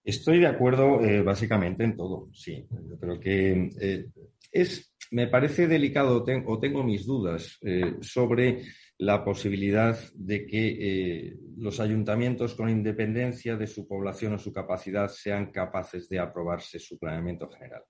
[0.04, 2.64] Estoy de acuerdo eh, básicamente en todo, sí.
[2.70, 4.06] Yo creo que eh,
[4.52, 7.58] es, me parece delicado o tengo mis dudas
[8.02, 8.62] sobre
[8.98, 15.08] la posibilidad de que eh, los ayuntamientos, con independencia de su población o su capacidad,
[15.08, 17.82] sean capaces de aprobarse su planeamiento general.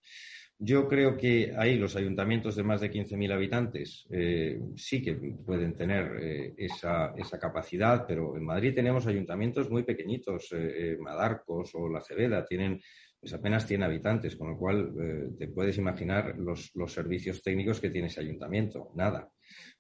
[0.57, 5.75] Yo creo que ahí los ayuntamientos de más de 15.000 habitantes eh, sí que pueden
[5.75, 10.55] tener eh, esa, capacidad, pero en Madrid tenemos ayuntamientos muy pequeñitos,
[11.01, 12.81] Madarcos o La Cebeda, tienen
[13.21, 14.93] pues apenas 100 habitantes, con lo cual
[15.39, 19.31] te puedes imaginar los, los servicios técnicos que tiene ese ayuntamiento, nada.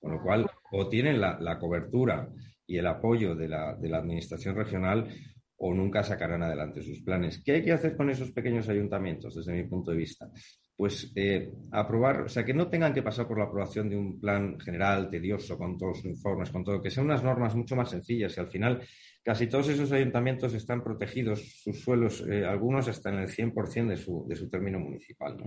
[0.04, 2.28] Con lo cual, o tienen la, cobertura
[2.66, 5.08] y el apoyo de la, Administración regional
[5.56, 7.42] o nunca sacarán adelante sus planes.
[7.42, 10.28] ¿Qué hay que hacer con esos pequeños ayuntamientos, desde mi punto de vista?
[10.76, 14.20] Pues eh, aprobar, o sea, que no tengan que pasar por la aprobación de un
[14.20, 17.88] plan general tedioso con todos los informes, con todo, que sean unas normas mucho más
[17.88, 18.82] sencillas y al final
[19.22, 23.96] casi todos esos ayuntamientos están protegidos, sus suelos, eh, algunos están en el 100% de
[23.96, 25.38] su, de su término municipal.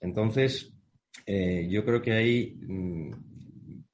[0.00, 0.72] Entonces,
[1.26, 3.31] eh, yo creo que ahí mm,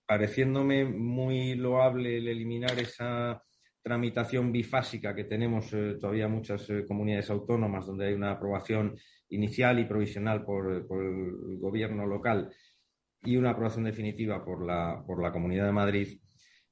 [0.08, 3.42] pareciéndome muy loable el eliminar esa
[3.82, 8.96] tramitación bifásica que tenemos eh, todavía muchas eh, comunidades autónomas donde hay una aprobación
[9.28, 12.50] inicial y provisional por, el gobierno local
[13.22, 16.20] y una aprobación definitiva por la, por la Comunidad de Madrid,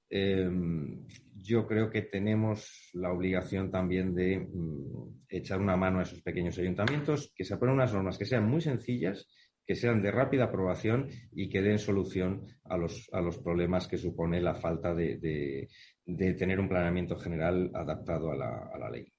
[0.08, 6.22] em, yo creo que tenemos la obligación también de mm, echar una mano a esos
[6.22, 9.26] pequeños ayuntamientos, que se aprueben unas normas que sean muy sencillas
[9.66, 13.98] que sean de rápida aprobación y que den solución a los, a los problemas que
[13.98, 15.68] supone la falta de,
[16.04, 19.12] tener un planeamiento general adaptado a la, ley.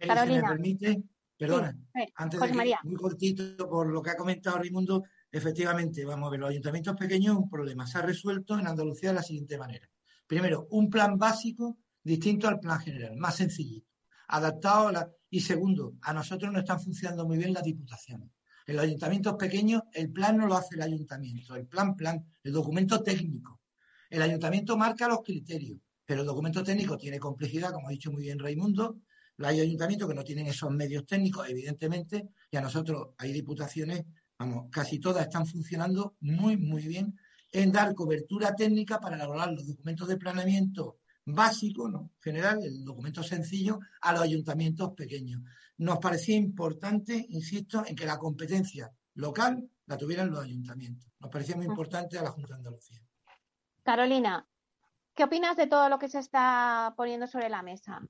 [0.00, 0.42] Carolina.
[0.42, 1.02] me permite,
[1.36, 1.76] perdona,
[2.14, 6.50] antes de muy cortito por lo que ha comentado Raimundo, efectivamente, vamos a ver, los
[6.50, 7.86] ayuntamientos pequeños es un problema.
[7.86, 9.86] Se ha resuelto en Andalucía de la siguiente manera.
[10.26, 13.90] Primero, un plan básico distinto al plan general, más sencillito,
[14.28, 15.10] adaptado a la...
[15.28, 18.30] Y segundo, a nosotros no están funcionando muy bien las diputaciones.
[18.66, 22.52] En los ayuntamientos pequeños el plan no lo hace el ayuntamiento, el plan, plan, el
[22.52, 23.60] documento técnico.
[24.08, 28.22] El ayuntamiento marca los criterios, pero el documento técnico tiene complejidad, como ha dicho muy
[28.22, 29.00] bien Raimundo.
[29.38, 34.04] Hay ayuntamientos que no tienen esos medios técnicos, evidentemente, y a nosotros hay diputaciones,
[34.38, 37.18] vamos, casi todas están funcionando muy, muy bien
[37.50, 42.12] en dar cobertura técnica para elaborar los documentos de planeamiento básico, ¿no?
[42.20, 45.42] general, el documento sencillo, a los ayuntamientos pequeños.
[45.78, 51.10] Nos parecía importante, insisto, en que la competencia local la tuvieran los ayuntamientos.
[51.20, 53.00] Nos parecía muy importante a la Junta de Andalucía.
[53.82, 54.46] Carolina,
[55.14, 58.00] ¿qué opinas de todo lo que se está poniendo sobre la mesa?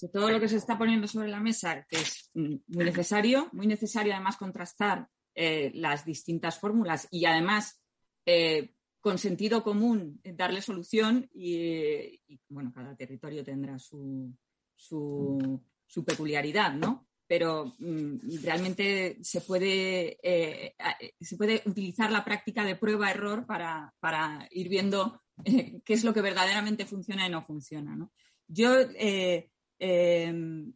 [0.00, 3.48] De todo lo que se está poniendo sobre la mesa, que es mm, muy necesario,
[3.52, 7.80] muy necesario además contrastar eh, las distintas fórmulas y además
[8.26, 14.34] eh, con sentido común darle solución y, bueno, cada territorio tendrá su,
[14.76, 15.60] su,
[16.06, 17.06] peculiaridad, ¿no?
[17.26, 20.74] Pero mm, realmente se puede, eh,
[21.20, 26.12] se puede utilizar la práctica de prueba-error para, para, ir viendo eh, qué es lo
[26.12, 28.12] que verdaderamente funciona y no funciona, ¿no?
[28.48, 29.48] Yo eh,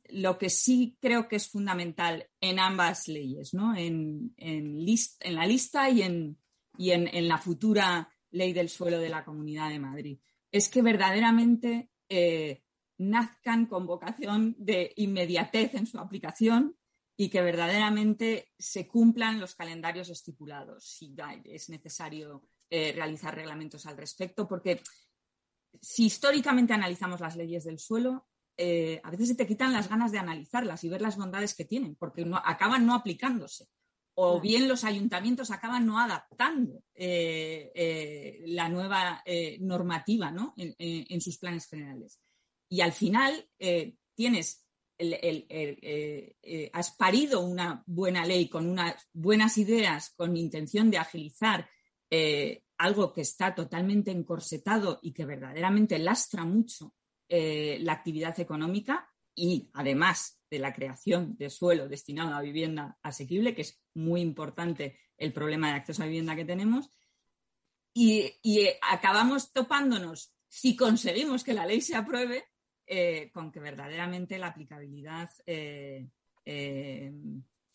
[0.08, 3.76] lo que sí creo que es fundamental en ambas leyes, ¿no?
[3.76, 4.78] En, en,
[5.20, 6.38] en la lista y en,
[6.78, 10.18] y en, en la futura ley del suelo de la Comunidad de Madrid.
[10.50, 12.62] Es que verdaderamente eh,
[12.98, 16.76] nazcan con vocación de inmediatez en su aplicación
[17.16, 21.14] y que verdaderamente se cumplan los calendarios estipulados si
[21.44, 24.82] es necesario eh, realizar reglamentos al respecto, porque
[25.80, 28.26] si históricamente analizamos las leyes del suelo,
[28.56, 31.64] eh, a veces se te quitan las ganas de analizarlas y ver las bondades que
[31.64, 33.68] tienen, porque acaban no aplicándose
[34.14, 41.38] o bien los ayuntamientos acaban no adaptando eh, eh, la nueva eh, normativa en, sus
[41.38, 42.20] planes generales.
[42.68, 43.48] Y al final
[44.14, 44.64] tienes,
[46.72, 51.68] has parido una buena ley con unas buenas ideas, con intención de agilizar
[52.78, 56.94] algo que está totalmente encorsetado y que verdaderamente lastra mucho
[57.28, 63.62] la actividad económica y además de la creación de suelo destinado a vivienda asequible, que
[63.62, 66.90] es muy importante el problema de acceso a vivienda que tenemos.
[67.92, 68.32] Y,
[68.82, 72.44] acabamos topándonos, si conseguimos que la ley se apruebe,
[72.86, 76.08] eh, con que verdaderamente la aplicabilidad eh,
[76.44, 77.12] eh,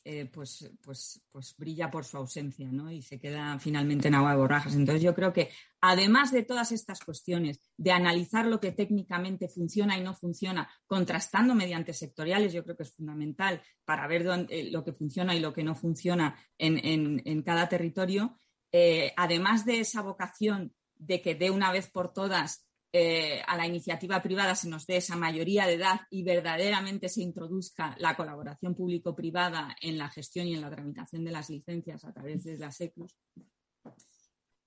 [0.05, 2.89] eh, pues, pues, pues brilla por su ausencia ¿no?
[2.89, 4.73] y se queda finalmente en agua de borrajas.
[4.73, 5.49] Entonces yo creo que
[5.81, 11.53] además de todas estas cuestiones, de analizar lo que técnicamente funciona y no funciona, contrastando
[11.53, 15.53] mediante sectoriales, yo creo que es fundamental para ver eh, lo que funciona y lo
[15.53, 18.37] que no funciona en, cada territorio,
[18.71, 23.67] eh, además de esa vocación de que de una vez por todas eh, a la
[23.67, 28.73] iniciativa privada se nos dé esa mayoría de edad y verdaderamente se introduzca la colaboración
[28.73, 32.81] público-privada en la gestión y en la tramitación de las licencias a través de las
[32.81, 33.15] ECLUS,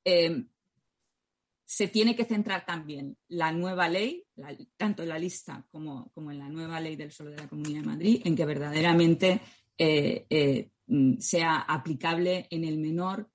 [0.05, 0.45] eh,
[1.65, 4.25] se tiene que centrar también la nueva ley,
[4.77, 7.87] tanto en la lista como, en la nueva ley del suelo de la Comunidad de
[7.87, 9.41] Madrid, en que verdaderamente
[9.77, 13.32] eh, mm, sea aplicable en el menor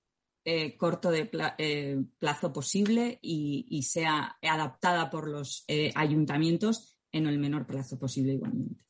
[0.49, 7.37] eh, corto de eh, plazo posible y, sea adaptada por los eh, ayuntamientos en el
[7.37, 8.81] menor plazo posible igualmente.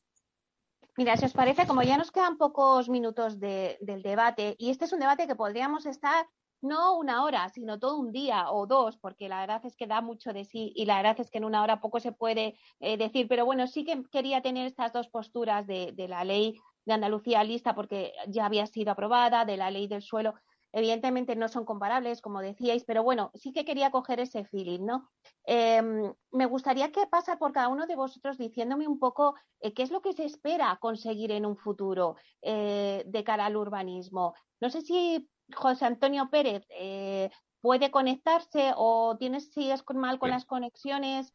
[0.96, 4.92] Mira, si os parece, como ya nos quedan pocos minutos del debate, y este es
[4.92, 6.28] un debate que podríamos estar
[6.60, 10.00] no una hora, sino todo un día o dos, porque la verdad es que da
[10.00, 13.26] mucho de sí y la verdad es que en una hora poco se puede decir,
[13.26, 16.54] pero bueno, sí que quería tener estas dos posturas de, de la ley
[16.84, 20.34] de Andalucía lista porque ya había sido aprobada, de la ley del suelo,
[20.72, 25.08] Evidentemente no son comparables, como decíais, pero bueno, sí que quería coger ese feeling, ¿no?
[25.44, 29.82] Em, me gustaría que pasa por cada uno de vosotros diciéndome un poco eh, qué
[29.82, 34.34] es lo que se espera conseguir en un futuro eh, de cara al urbanismo.
[34.60, 40.44] No sé si José Antonio Pérez eh, puede conectarse o tienes sigues mal con las
[40.44, 41.32] conexiones.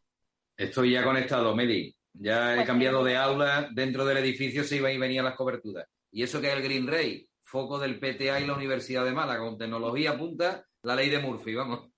[0.57, 1.95] Estoy ya conectado, Meli.
[2.13, 3.69] Ya he pues cambiado de aula.
[3.73, 5.87] Dentro del edificio se iba y venían las coberturas.
[6.11, 9.41] Y eso que es el Green Ray, foco del PTA y la Universidad de Málaga,
[9.41, 11.92] con tecnología punta, la ley de Murphy, vamos.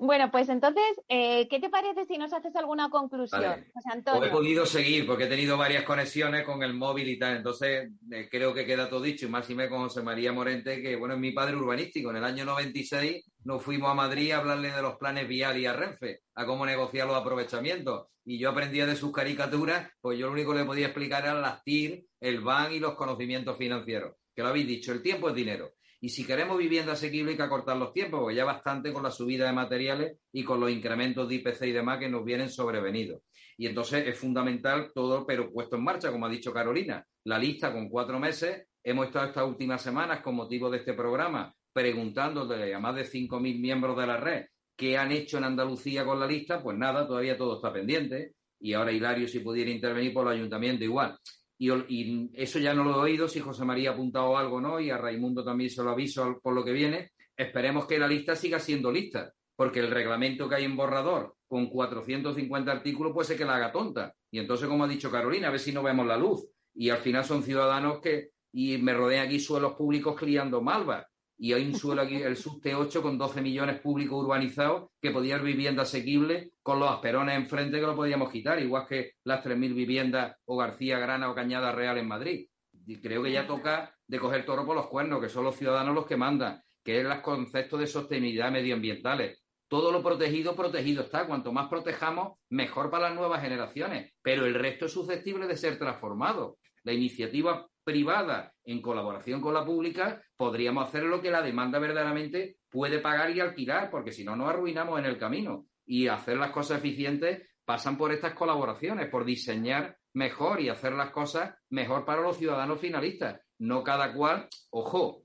[0.00, 4.24] Bueno, pues entonces, eh, ¿qué te parece si nos haces alguna conclusión, José Antonio?
[4.24, 8.28] he podido seguir porque he tenido varias conexiones con el móvil y tal, entonces eh,
[8.30, 11.14] creo que queda todo dicho, y más y me con José María Morente, que bueno,
[11.14, 12.10] es mi padre urbanístico.
[12.10, 15.66] En el año 96 nos fuimos a Madrid a hablarle de los planes viales y
[15.66, 18.06] a Renfe, a cómo negociar los aprovechamientos.
[18.24, 21.34] Y yo aprendía de sus caricaturas, pues yo lo único que le podía explicar era
[21.34, 24.14] las TIR, el BAN y los conocimientos financieros.
[24.32, 25.72] Que lo habéis dicho, el tiempo es dinero.
[26.00, 29.10] Y si queremos vivienda asequible hay que acortar los tiempos, porque ya bastante con la
[29.10, 33.22] subida de materiales y con los incrementos de IPC y demás que nos vienen sobrevenidos.
[33.56, 37.72] Y entonces es fundamental todo, pero puesto en marcha, como ha dicho Carolina, la lista
[37.72, 38.66] con cuatro meses.
[38.84, 43.60] Hemos estado estas últimas semanas con motivo de este programa preguntándole a más de 5.000
[43.60, 44.46] miembros de la red
[44.78, 46.62] qué han hecho en Andalucía con la lista.
[46.62, 48.34] Pues nada, todavía todo está pendiente.
[48.60, 51.18] Y ahora Hilario, si pudiera intervenir por el ayuntamiento, igual.
[51.58, 54.90] Y, eso ya no lo he oído, si José María ha apuntado algo no, y
[54.90, 57.10] a Raimundo también se lo aviso por lo que viene.
[57.36, 61.68] Esperemos que la lista siga siendo lista, porque el reglamento que hay en borrador con
[61.68, 64.14] 450 artículos puede ser que la haga tonta.
[64.30, 66.46] Y entonces, como ha dicho Carolina, a ver si no vemos la luz.
[66.74, 71.06] Y al final son ciudadanos que, y me rodean aquí suelos públicos criando malvas.
[71.38, 75.36] Y hay un suelo aquí, el subte 8, con 12 millones públicos urbanizados, que podía
[75.36, 79.74] haber vivienda asequible con los asperones enfrente que lo podíamos quitar, igual que las 3.000
[79.74, 82.48] viviendas o García Grana o Cañada Real en Madrid.
[82.86, 85.94] Y creo que ya toca de coger toro por los cuernos, que son los ciudadanos
[85.94, 91.26] los que mandan, que es el concepto de sostenibilidad medioambientales todo lo protegido, protegido está.
[91.26, 94.12] Cuanto más protejamos, mejor para las nuevas generaciones.
[94.22, 96.58] Pero el resto es susceptible de ser transformado.
[96.84, 102.58] La iniciativa privada, en colaboración con la pública, podríamos hacer lo que la demanda verdaderamente
[102.68, 105.64] puede pagar y alquilar, porque si no nos arruinamos en el camino.
[105.86, 111.12] Y hacer las cosas eficientes pasan por estas colaboraciones, por diseñar mejor y hacer las
[111.12, 113.40] cosas mejor para los ciudadanos finalistas.
[113.58, 115.22] No cada cual, ojo,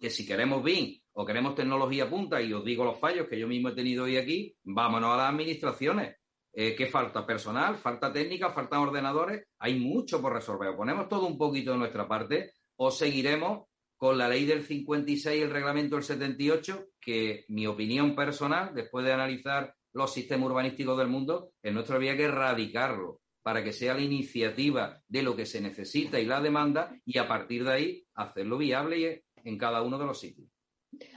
[0.00, 3.46] que si queremos bien o queremos tecnología punta, y os digo los fallos que yo
[3.46, 6.16] mismo he tenido hoy aquí, vámonos a las administraciones.
[6.52, 7.24] Eh, ¿Qué falta?
[7.24, 10.68] Personal, falta técnica, faltan ordenadores, hay mucho por resolver.
[10.70, 15.38] O ponemos todo un poquito de nuestra parte o seguiremos con la ley del 56
[15.38, 20.96] y el reglamento del 78, que mi opinión personal, después de analizar los sistemas urbanísticos
[20.96, 25.46] del mundo, en nuestro había que erradicarlo para que sea la iniciativa de lo que
[25.46, 29.98] se necesita y la demanda y a partir de ahí hacerlo viable en cada uno
[29.98, 30.48] de los sitios.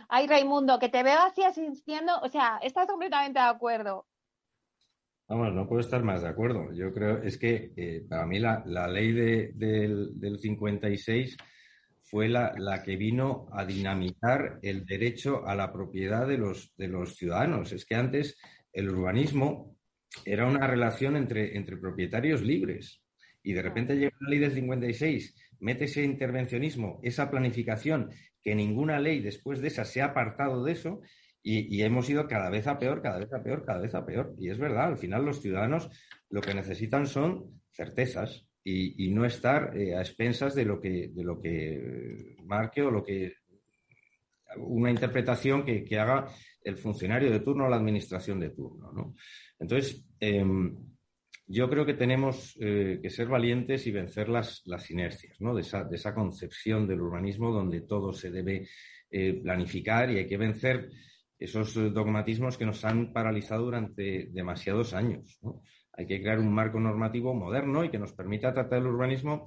[0.09, 4.07] Ay, Raimundo, que te veo así asistiendo, o sea, estás completamente de acuerdo.
[5.33, 6.71] Vamos, no puedo estar más de acuerdo.
[6.73, 11.37] Yo creo, es que eh, para mí la, ley del, 56
[12.03, 17.15] fue la, que vino a dinamitar el derecho a la propiedad de los, de los
[17.15, 17.71] ciudadanos.
[17.71, 18.37] Es que antes
[18.71, 19.75] el urbanismo
[20.23, 23.01] era una relación entre, entre propietarios libres.
[23.41, 28.11] Y de repente llega la ley del 56, mete ese intervencionismo, esa planificación
[28.43, 31.01] que ninguna ley después de esa se ha apartado de eso
[31.43, 34.33] y, hemos ido cada vez a peor, cada vez a peor, cada vez a peor.
[34.39, 35.89] Y es verdad, al final los ciudadanos
[36.29, 41.23] lo que necesitan son certezas y, no estar eh, a expensas de lo que, de
[41.23, 43.33] lo que marque o lo que
[44.57, 46.27] una interpretación que, haga
[46.63, 49.15] el funcionario de turno o la administración de turno.
[49.59, 50.77] Entonces, em,
[51.45, 56.87] yo creo que tenemos eh, que ser valientes y vencer las, inercias de, esa, concepción
[56.87, 58.67] del urbanismo donde todo se debe
[59.11, 60.89] eh, planificar y hay que vencer
[61.39, 65.39] esos dogmatismos que nos han paralizado durante demasiados años.
[65.93, 69.45] Hay que crear un marco normativo moderno y que nos permita tratar el urbanismo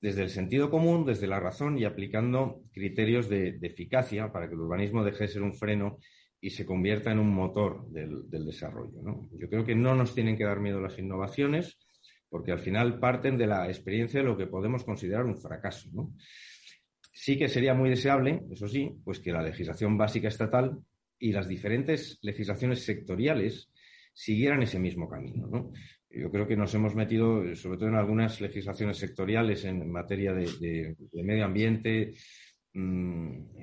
[0.00, 4.54] desde el sentido común, desde la razón y aplicando criterios de, de eficacia para que
[4.54, 5.98] el urbanismo deje de ser un freno
[6.40, 9.28] y se convierta en un motor del, desarrollo.
[9.32, 11.78] Yo creo que no nos tienen que dar miedo las innovaciones,
[12.28, 15.90] porque al final parten de la experiencia de lo que podemos considerar un fracaso.
[17.12, 20.78] Sí que sería muy deseable, eso sí, pues que la legislación básica estatal
[21.20, 23.70] y las diferentes legislaciones sectoriales
[24.12, 25.70] siguieran ese mismo camino.
[26.10, 30.96] Yo creo que nos hemos metido, sobre todo en algunas legislaciones sectoriales en materia de,
[31.12, 32.14] medio ambiente,
[32.72, 33.58] mm,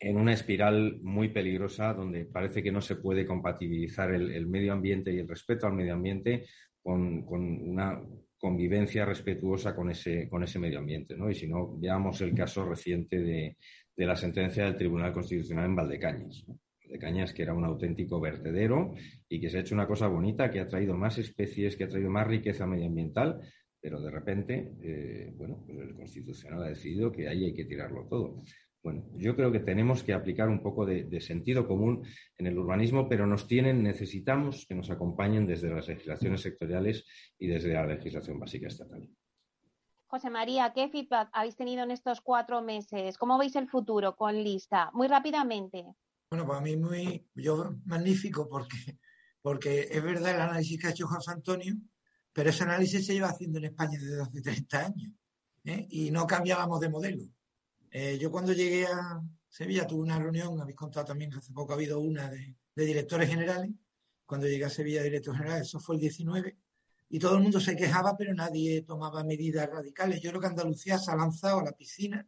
[0.00, 5.12] en una espiral muy peligrosa donde parece que no se puede compatibilizar el, medio ambiente
[5.12, 6.46] y el respeto al medio ambiente
[6.82, 8.00] con, una
[8.36, 11.16] convivencia respetuosa con ese, con ese medio ambiente.
[11.16, 11.30] ¿no?
[11.30, 13.56] Y si no, veamos el caso reciente de,
[13.96, 16.44] la sentencia del Tribunal Constitucional en Valdecañas.
[16.84, 18.94] Valdecañas, que era un auténtico vertedero
[19.28, 21.88] y que se ha hecho una cosa bonita, que ha traído más especies, que ha
[21.88, 23.40] traído más riqueza medioambiental,
[23.80, 28.06] pero de repente, eh, bueno, pues el Constitucional ha decidido que ahí hay que tirarlo
[28.08, 28.42] todo.
[28.84, 32.02] Bueno, yo creo que tenemos que aplicar un poco de, sentido común
[32.36, 37.06] en el urbanismo, pero nos tienen, necesitamos que nos acompañen desde las legislaciones sectoriales
[37.38, 39.08] y desde la legislación básica estatal.
[40.14, 43.18] José María, ¿qué feedback habéis tenido en estos cuatro meses?
[43.18, 44.88] ¿Cómo veis el futuro con lista?
[44.92, 45.84] Muy rápidamente.
[46.30, 49.00] Bueno, para mí muy yo, magnífico porque,
[49.42, 51.74] porque es verdad el análisis que ha hecho José Antonio,
[52.32, 55.12] pero ese análisis se lleva haciendo en España desde hace 30 años
[55.64, 55.84] ¿eh?
[55.90, 57.24] y no cambiábamos de modelo.
[57.90, 61.72] Eh, yo cuando llegué a Sevilla tuve una reunión, habéis contado también que hace poco
[61.72, 63.72] ha habido una de, directores generales.
[64.24, 66.56] Cuando llegué a Sevilla director general, eso fue el 19,
[67.08, 70.20] y todo el mundo se quejaba, pero nadie tomaba medidas radicales.
[70.20, 72.26] Yo creo que Andalucía se ha lanzado a la piscina,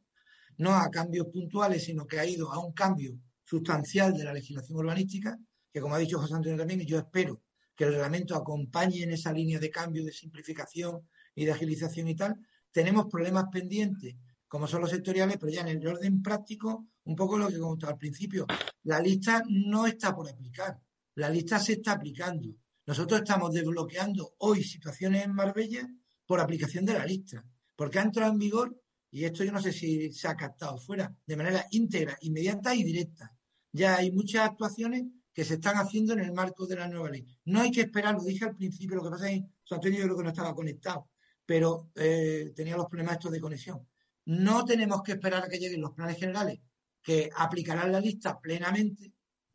[0.58, 4.78] no a cambios puntuales, sino que ha ido a un cambio sustancial de la legislación
[4.78, 5.38] urbanística,
[5.72, 7.42] que como ha dicho José Antonio también, yo espero
[7.74, 12.16] que el reglamento acompañe en esa línea de cambio, de simplificación y de agilización y
[12.16, 12.34] tal.
[12.72, 14.16] Tenemos problemas pendientes
[14.48, 17.92] como son los sectoriales, pero ya en el orden práctico, un poco lo que comentaba
[17.92, 18.46] al principio,
[18.84, 20.78] la lista no está por aplicar,
[21.16, 22.54] la lista se está aplicando.
[22.86, 25.88] Nosotros estamos desbloqueando hoy situaciones en Marbella
[26.24, 28.80] por aplicación de la lista, porque ha entrado en vigor,
[29.10, 32.84] y esto yo no sé si se ha captado fuera, de manera íntegra, inmediata y
[32.84, 33.32] directa.
[33.72, 37.26] Ya hay muchas actuaciones que se están haciendo en el marco de la nueva ley.
[37.46, 40.04] No hay que esperar, lo dije al principio, lo que pasa es que Antonio yo
[40.04, 41.10] creo que no estaba conectado,
[41.44, 43.86] pero eh, tenía los problemas estos de conexión.
[44.26, 46.60] No tenemos que esperar a que lleguen los planes generales
[47.02, 49.12] que aplicarán la lista plenamente,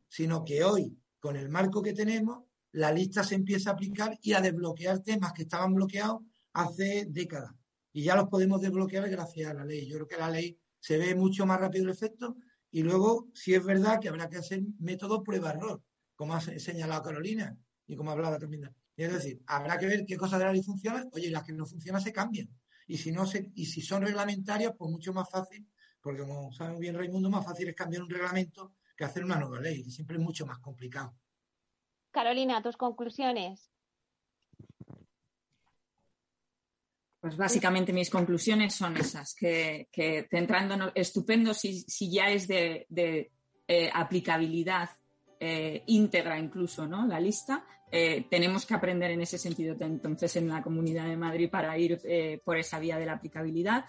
[0.07, 4.33] sino que hoy, con el marco que tenemos, la lista se empieza a aplicar y
[4.33, 6.21] a desbloquear temas que estaban bloqueados
[6.53, 7.51] hace décadas.
[7.93, 9.87] Y ya los podemos desbloquear gracias a la ley.
[9.87, 12.37] Yo creo que la ley se ve mucho más rápido el efecto
[12.71, 15.83] y luego, si es verdad que habrá que hacer método prueba-error,
[16.15, 18.73] como ha señalado Carolina y como hablaba también.
[18.95, 21.65] Es decir, habrá que ver qué cosas de la ley funcionan, oye, las que no
[21.65, 22.49] funcionan se cambian.
[22.87, 25.67] Y si, no se, y si son reglamentarias, pues mucho más fácil,
[26.01, 29.59] porque como saben bien Raimundo, más fácil es cambiar un reglamento que hacer una nueva
[29.59, 31.15] ley, y siempre es mucho más complicado.
[32.11, 33.71] Carolina, tus conclusiones.
[37.21, 42.87] Pues básicamente mis conclusiones son esas, que, que centrándonos, estupendo si, ya es de,
[43.67, 44.89] eh, aplicabilidad
[45.39, 47.05] eh, íntegra incluso, ¿no?
[47.05, 47.63] La lista.
[47.91, 52.01] Eh, tenemos que aprender en ese sentido entonces en la Comunidad de Madrid para ir
[52.43, 53.85] por esa vía de la aplicabilidad.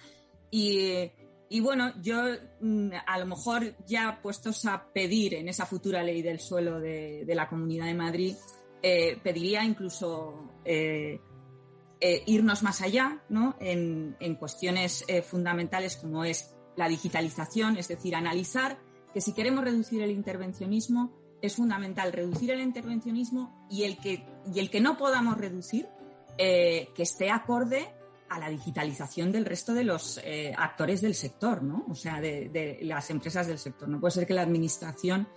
[0.50, 1.10] Y,
[1.52, 2.16] y bueno, yo
[2.60, 7.24] mm, a lo mejor ya puestos a pedir en esa futura ley del suelo de,
[7.28, 8.34] la Comunidad de Madrid,
[9.22, 10.50] pediría incluso
[12.04, 13.54] eh, irnos más allá ¿no?
[13.60, 18.80] en, cuestiones eh, fundamentales como es la digitalización, es decir, analizar
[19.14, 24.58] que si queremos reducir el intervencionismo, es fundamental reducir el intervencionismo y el que, y
[24.58, 25.86] el que no podamos reducir,
[26.38, 27.94] eh, que esté acorde
[28.34, 30.20] a la digitalización del resto de los
[30.56, 31.84] actores del sector, ¿no?
[31.88, 33.88] O sea, de, las empresas del sector.
[33.88, 35.28] No puede ser que la administración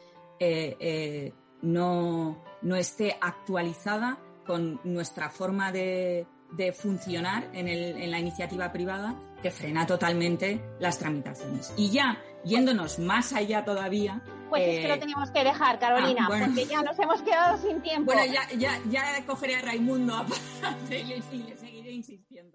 [1.62, 9.52] no, no esté actualizada con nuestra forma de, de funcionar en, la iniciativa privada que
[9.52, 11.74] frena totalmente las tramitaciones.
[11.78, 14.22] Y ya yéndonos más allá todavía.
[14.50, 17.58] Pues es que lo eh, teníamos que dejar, Carolina, ah, porque ya nos hemos quedado
[17.58, 18.14] sin tiempo.
[18.14, 21.00] Bueno, ya, ya, cogeré a Raimundo aparte
[21.32, 22.55] y le seguiré insistiendo.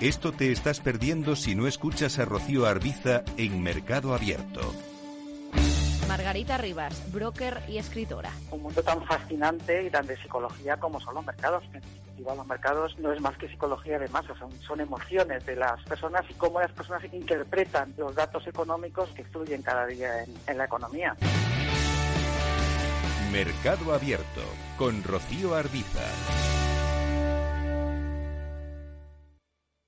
[0.00, 4.62] Esto te estás perdiendo si no escuchas a Rocío Arbiza en Mercado Abierto.
[6.08, 8.30] Margarita Rivas, broker y escritora.
[8.50, 11.62] Un mundo tan fascinante y tan de psicología como son los mercados.
[11.66, 15.84] En definitiva, los mercados no es más que psicología de masas, son, emociones de las
[15.84, 20.64] personas y cómo las personas interpretan los datos económicos que fluyen cada día en la
[20.64, 21.14] economía.
[23.30, 24.40] Mercado Abierto
[24.78, 26.59] con Rocío Arbiza.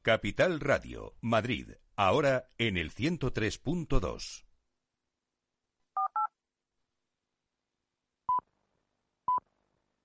[0.02, 4.41] Capital Radio, Madrid, Ahora en el 103.2.